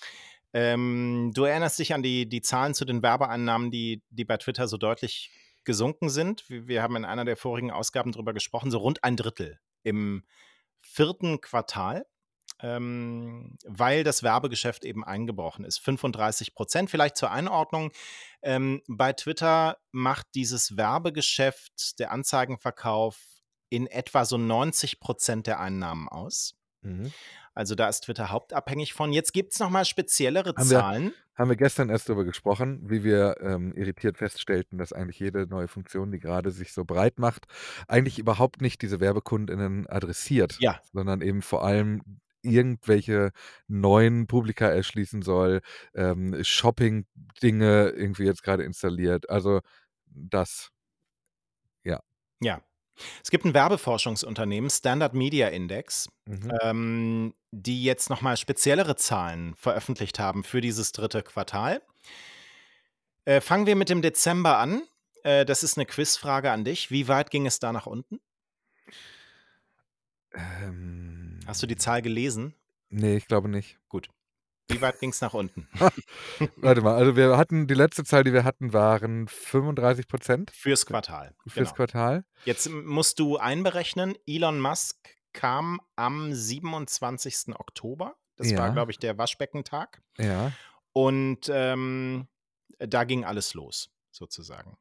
[0.54, 4.68] Ähm, du erinnerst dich an die die Zahlen zu den Werbeeinnahmen, die die bei Twitter
[4.68, 5.30] so deutlich
[5.64, 6.44] gesunken sind.
[6.48, 10.24] Wir haben in einer der vorigen Ausgaben drüber gesprochen, so rund ein Drittel im
[10.80, 12.04] vierten Quartal,
[12.62, 15.80] ähm, weil das Werbegeschäft eben eingebrochen ist.
[15.80, 17.90] 35% Vielleicht zur Einordnung.
[18.42, 23.18] Ähm, bei Twitter macht dieses Werbegeschäft, der Anzeigenverkauf,
[23.68, 26.54] in etwa so 90% der Einnahmen aus.
[26.82, 27.12] Mhm.
[27.54, 29.12] Also, da ist Twitter hauptabhängig von.
[29.12, 31.12] Jetzt gibt's noch mal speziellere Haben wir Zahlen.
[31.34, 35.68] haben wir gestern erst drüber gesprochen, wie wir, ähm, irritiert feststellten, dass eigentlich jede neue
[35.68, 37.46] Funktion, die grade sich so breit macht,
[37.88, 40.80] eigentlich überhaupt nicht diese Werbekundinnen adressiert, Ja.
[40.92, 42.02] sondern eben vor allem
[42.42, 43.32] irgendwelche
[43.68, 45.60] neuen Publika erschließen soll,
[45.94, 49.30] ähm, Shopping-Dinge irgendwie jetzt grade installiert.
[49.30, 49.60] Also,
[50.06, 50.70] das.
[51.86, 52.02] Ja.
[52.42, 52.60] Ja.
[53.24, 56.52] Es gibt 'n Werbeforschungsunternehmen, Standard Media Index, Mhm.
[56.62, 61.82] ähm, die jetzt noch mal speziellere Zahlen veröffentlicht haben für dieses dritte Quartal.
[63.26, 64.82] Äh, fangen wir mit dem Dezember an.
[65.22, 66.90] Äh, das ist 'ne Quizfrage an dich.
[66.90, 68.18] Wie weit ging es da nach unten?
[70.34, 71.11] Ähm.
[71.46, 72.54] Hast du die Zahl gelesen?
[72.88, 73.78] Ne, ich glaube nicht.
[73.88, 74.08] Gut.
[74.68, 75.68] Wie weit ging's nach unten?
[76.56, 81.34] Warte mal, also, wir hatten die letzte Zahl, die wir hatten, waren 35% Fürs Quartal,
[81.46, 81.76] Fürs genau.
[81.76, 82.24] Quartal.
[82.44, 84.96] Jetzt musst du einberechnen, Elon Musk
[85.32, 87.54] kam am 27.
[87.58, 88.14] Oktober.
[88.36, 88.72] Das war, Ja.
[88.72, 90.00] glaube ich, der Waschbeckentag.
[90.18, 90.52] Ja.
[90.92, 92.28] Und, ähm,
[92.78, 94.76] da ging alles los, sozusagen.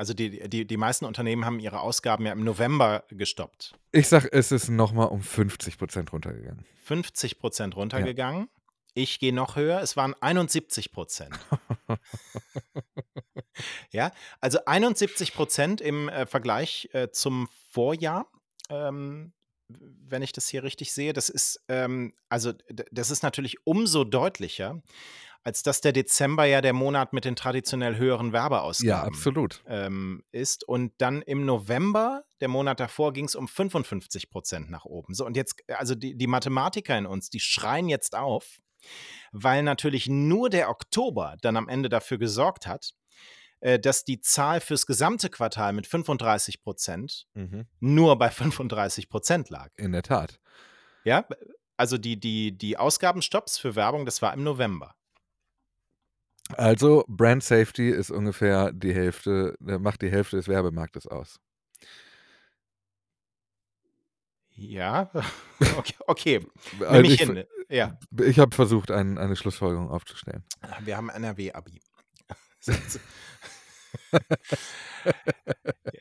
[0.00, 3.74] Also, die die die meisten Unternehmen haben ihre Ausgaben ja im November gestoppt.
[3.92, 6.64] Ich sage, es ist noch mal um 50% runtergegangen.
[6.88, 8.48] 50% runtergegangen.
[8.94, 11.28] Ich gehe noch höher, es waren 71%
[13.92, 18.26] Ja, also 71% im, äh, Vergleich, äh, zum Vorjahr,
[18.70, 19.34] ähm,
[19.68, 21.12] wenn ich das hier richtig sehe.
[21.12, 22.54] Das ist, ähm also,
[22.90, 24.80] das ist natürlich umso deutlicher,
[25.42, 29.62] als dass der Dezember ja der Monat mit den traditionell höheren Ja, Werbeausgaben, absolut.
[29.66, 30.66] ähm, ist.
[30.68, 35.14] Und dann im November, der Monat davor, ging's um 55% nach oben.
[35.14, 38.58] So, und jetzt also, die die Mathematiker in uns, die schreien jetzt auf,
[39.32, 42.90] weil natürlich nur der Oktober dann am Ende dafür gesorgt hat,
[43.60, 47.66] äh, dass die Zahl fürs gesamte Quartal mit 35% Mhm.
[47.80, 49.68] nur bei 35% lag.
[49.76, 50.38] In der Tat.
[51.04, 51.26] Ja,
[51.76, 54.94] also, die die die Ausgabenstopps für Werbung, das war im November.
[56.56, 61.40] Also, Brand Safety ist ungefähr die Hälfte äh, macht die Hälfte des Werbemarktes aus.
[64.54, 65.10] Ja,
[65.78, 66.46] okay, okay.
[66.80, 67.44] Also, ich ich hin.
[67.68, 67.98] Ja.
[68.22, 70.44] ich habe versucht, ein eine Schlussfolgerung aufzustellen.
[70.80, 71.80] Wir haben NRW-Abi.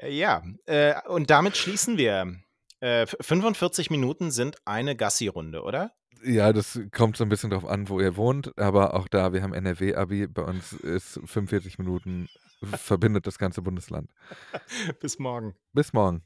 [0.08, 2.36] Ja, äh, und damit schließen wir.
[2.82, 5.92] Äh, f 45 Minuten sind eine Gassi-Runde, oder?
[6.24, 9.42] Ja, das kommt so 'n bisschen drauf an, wo ihr wohnt, aber auch da, wir
[9.42, 10.28] haben NRW-Abi.
[10.28, 12.28] Bei uns ist 45 Minuten
[12.64, 14.12] verbindet das ganze Bundesland.
[15.00, 15.56] Bis morgen.
[15.74, 16.22] Bis morgen.